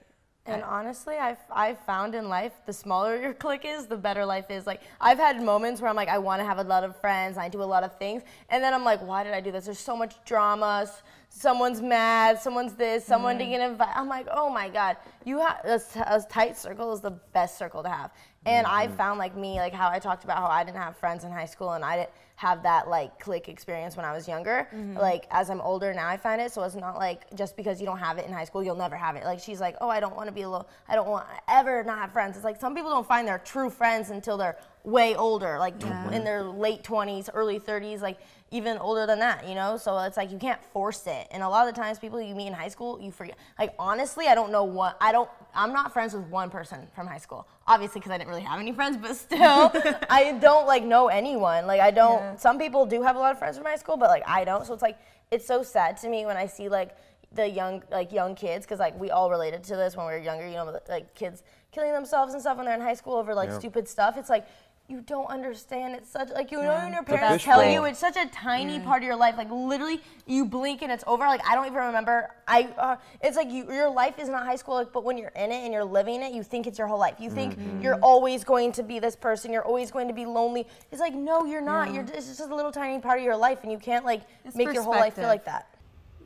And 0.47 0.63
honestly, 0.63 1.17
I've, 1.17 1.39
I've 1.51 1.79
found 1.87 2.15
in 2.15 2.29
life, 2.29 2.53
the 2.67 2.73
smaller 2.73 3.17
your 3.17 3.33
clique 3.45 3.65
is, 3.65 3.87
the 3.87 3.97
better 3.97 4.27
life 4.27 4.51
is. 4.51 4.67
Like, 4.67 4.83
I've 5.01 5.17
had 5.19 5.41
moments 5.43 5.81
where 5.81 5.89
I'm 5.89 5.97
like, 5.97 6.09
I 6.09 6.19
want 6.19 6.41
to 6.41 6.45
have 6.45 6.59
a 6.59 6.65
lot 6.65 6.85
of 6.85 7.01
friends, 7.01 7.39
I 7.39 7.49
do 7.49 7.63
a 7.63 7.65
lot 7.65 7.83
of 7.83 7.99
things. 7.99 8.23
And 8.51 8.63
then 8.63 8.75
I'm 8.75 8.85
like, 8.85 9.01
why 9.01 9.25
did 9.25 9.33
I 9.33 9.41
do 9.41 9.51
this? 9.53 9.65
There's 9.65 9.79
so 9.79 9.97
much 9.97 10.17
drama. 10.27 10.91
Someone's 11.37 11.83
mad, 11.83 12.41
someone's 12.41 12.75
this, 12.75 13.05
someone 13.05 13.37
didn't 13.37 13.55
mm. 13.55 13.59
get 13.59 13.71
invited. 13.71 13.93
I'm 13.97 14.09
like, 14.09 14.29
oh 14.31 14.49
my 14.49 14.69
God. 14.69 14.97
You 15.25 15.41
have 15.41 15.65
a 15.65 16.23
tight 16.31 16.57
circle 16.57 16.93
is 16.93 17.01
the 17.01 17.11
best 17.11 17.59
circle 17.59 17.83
to 17.83 17.89
have. 17.89 18.13
And 18.47 18.65
I 18.69 18.87
mm-hmm. 18.87 18.97
found 18.97 19.19
like 19.19 19.37
me, 19.37 19.57
like 19.57 19.73
how 19.73 19.89
I 19.89 19.99
talked 19.99 20.23
about 20.23 20.37
how 20.37 20.47
I 20.47 20.63
didn't 20.63 20.77
have 20.77 20.97
friends 20.97 21.25
in 21.25 21.33
high 21.33 21.47
school 21.47 21.73
and 21.73 21.85
I 21.85 21.97
didn't 21.97 22.11
have 22.37 22.63
that 22.63 22.89
like 22.89 23.19
clique 23.19 23.49
experience 23.49 23.97
when 23.97 24.07
I 24.07 24.13
was 24.13 24.29
younger. 24.29 24.69
Mm-hmm. 24.73 24.97
Like 24.97 25.27
as 25.33 25.51
I'm 25.51 25.61
older 25.61 25.93
now, 25.93 26.09
I 26.09 26.17
find 26.17 26.41
it. 26.41 26.53
So 26.53 26.63
it's 26.63 26.77
not 26.77 26.99
like 26.99 27.23
just 27.35 27.57
because 27.57 27.81
you 27.81 27.87
don't 27.87 27.99
have 27.99 28.19
it 28.19 28.27
in 28.27 28.33
high 28.33 28.45
school, 28.45 28.63
you'll 28.63 28.77
never 28.77 28.95
have 28.95 29.17
it. 29.17 29.25
Like 29.25 29.41
she's 29.41 29.61
like, 29.61 29.77
oh, 29.81 29.89
I 29.89 29.99
don't 29.99 30.15
want 30.15 30.29
to 30.29 30.33
be 30.33 30.43
alone. 30.43 30.65
I 30.89 30.95
don't 30.95 31.09
want 31.09 31.27
ever 31.49 31.83
not 31.83 31.99
have 31.99 32.13
friends. 32.13 32.37
It's 32.37 32.45
like 32.45 32.61
some 32.61 32.77
people 32.77 32.91
don't 32.91 33.07
find 33.07 33.27
their 33.27 33.39
true 33.39 33.71
friends 33.71 34.11
until 34.11 34.37
they're 34.37 34.57
way 34.85 35.17
older, 35.17 35.59
like 35.59 35.75
in 36.13 36.25
their 36.25 36.43
late 36.43 36.83
20s, 36.83 37.31
early 37.33 37.59
30s, 37.59 38.03
like 38.03 38.19
even 38.51 38.77
older 38.79 39.07
than 39.07 39.19
that, 39.19 39.49
you 39.49 39.55
know? 39.55 39.79
So 39.79 39.99
it's 40.01 40.17
like 40.17 40.31
you 40.31 40.39
can't 40.39 40.63
force 40.63 41.07
it. 41.07 41.27
And 41.31 41.43
a 41.43 41.49
lot 41.49 41.67
of 41.67 41.75
the 41.75 41.81
times 41.81 41.99
people 41.99 42.21
you 42.21 42.35
meet 42.35 42.49
in 42.49 42.53
high 42.53 42.69
school, 42.69 43.01
you 43.01 43.11
forget. 43.11 43.37
Like 43.59 43.75
honestly, 43.79 44.27
I 44.27 44.35
don't 44.35 44.53
know 44.53 44.65
what, 44.65 44.97
I 45.01 45.11
don't, 45.11 45.29
I'm 45.55 45.73
not 45.73 45.93
friends 45.93 46.13
with 46.13 46.25
one 46.25 46.51
person 46.51 46.87
from 46.95 47.07
high 47.07 47.19
school. 47.19 47.49
Obviously, 47.67 48.01
because 48.01 48.13
I 48.13 48.19
didn't 48.19 48.29
really 48.29 48.43
have 48.43 48.61
any 48.61 48.73
friends, 48.73 48.99
but 48.99 49.17
still, 49.17 49.73
I 50.11 50.37
don't 50.41 50.67
like 50.67 50.85
know 50.85 51.09
anyone. 51.09 51.67
Like 51.67 51.81
I 51.81 51.91
don't, 51.91 52.39
some 52.39 52.59
people 52.59 52.85
do 52.85 53.03
have 53.03 53.17
a 53.17 53.19
lot 53.19 53.33
of 53.33 53.39
friends 53.39 53.57
from 53.57 53.65
high 53.67 53.77
school, 53.77 53.97
but 53.97 54.11
like 54.11 54.23
I 54.27 54.45
don't. 54.45 54.67
So 54.67 54.75
it's 54.75 54.83
like, 54.83 54.99
it's 55.31 55.47
so 55.47 55.63
sad 55.63 55.97
to 55.99 56.09
me 56.11 56.27
when 56.27 56.37
I 56.37 56.47
see 56.47 56.69
like 56.69 56.97
the 57.33 57.49
young 57.49 57.83
like 57.91 58.13
young 58.13 58.37
kids 58.37 58.65
because 58.65 58.79
like 58.79 58.97
we 59.01 59.11
all 59.11 59.29
related 59.29 59.65
to 59.65 59.75
this 59.75 59.97
when 59.97 60.07
we 60.07 60.13
were 60.13 60.19
younger. 60.19 60.47
You 60.47 60.55
know, 60.55 60.79
like 60.89 61.15
kids 61.15 61.43
killing 61.73 61.93
themselves 61.93 62.33
and 62.35 62.41
stuff 62.41 62.57
when 62.57 62.67
they're 62.67 62.77
in 62.77 62.81
high 62.81 62.95
school 62.95 63.15
over 63.15 63.35
like 63.35 63.51
stupid 63.51 63.89
stuff. 63.89 64.17
It's 64.17 64.31
like. 64.31 64.47
You 64.87 65.01
don't 65.01 65.27
understand. 65.29 65.95
It's 65.95 66.11
such 66.11 66.29
like 66.31 66.53
you 66.53 66.61
know 66.61 66.75
when 66.75 66.93
your 66.93 67.03
parents 67.03 67.43
tell 67.43 67.61
fishbowl. 67.61 67.73
you 67.73 67.85
it's 67.87 67.99
such 67.99 68.19
a 68.19 68.27
tiny 68.27 68.79
part 68.79 69.03
of 69.03 69.07
your 69.07 69.17
life. 69.17 69.35
Like 69.39 69.51
literally, 69.51 70.03
you 70.27 70.45
blink 70.45 70.83
and 70.83 70.93
it's 70.93 71.03
over. 71.07 71.25
Like 71.25 71.41
I 71.49 71.55
don't 71.55 71.65
even 71.65 71.79
remember. 71.79 72.35
I 72.47 72.65
uh, 72.77 72.97
it's 73.23 73.35
like 73.35 73.51
you, 73.51 73.73
your 73.73 73.89
life 73.89 74.19
is 74.19 74.29
not 74.29 74.45
high 74.45 74.57
school, 74.57 74.75
like, 74.75 74.93
but 74.93 75.03
when 75.03 75.17
you're 75.17 75.33
in 75.37 75.51
it 75.51 75.65
and 75.65 75.73
you're 75.73 75.87
living 75.87 76.23
it, 76.23 76.35
you 76.35 76.43
think 76.43 76.67
it's 76.67 76.79
your 76.79 76.87
whole 76.87 76.99
life. 76.99 77.15
You 77.19 77.31
think 77.31 77.57
you're 77.81 77.99
always 78.01 78.45
going 78.45 78.73
to 78.73 78.83
be 78.83 78.99
this 78.99 79.17
person. 79.17 79.51
You're 79.51 79.65
always 79.65 79.91
going 79.91 80.07
to 80.09 80.15
be 80.15 80.27
lonely. 80.27 80.67
It's 80.93 81.01
like 81.01 81.15
no, 81.15 81.47
you're 81.47 81.63
not. 81.63 81.95
You're 81.95 82.05
it's 82.05 82.27
just 82.27 82.41
a 82.41 82.55
little 82.55 82.71
tiny 82.71 83.01
part 83.01 83.19
of 83.19 83.25
your 83.25 83.39
life, 83.39 83.61
and 83.63 83.73
you 83.73 83.79
can't 83.79 84.05
like 84.05 84.21
make 84.55 84.75
your 84.75 84.83
whole 84.83 84.93
life 84.93 85.15
feel 85.15 85.29
like 85.29 85.47
that. 85.47 85.67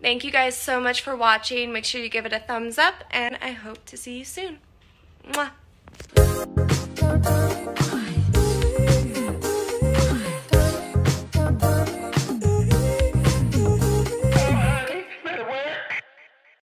Thank 0.02 0.24
you 0.24 0.32
guys 0.32 0.56
so 0.56 0.80
much 0.80 1.00
for 1.02 1.14
watching. 1.14 1.72
Make 1.72 1.84
sure 1.84 2.00
you 2.00 2.08
give 2.08 2.26
it 2.26 2.32
a 2.32 2.40
thumbs 2.40 2.76
up, 2.76 3.04
and 3.12 3.38
I 3.40 3.52
hope 3.52 3.84
to 3.86 3.96
see 3.96 4.18
you 4.18 4.24
soon. 4.24 4.58
Mwah. 5.30 5.50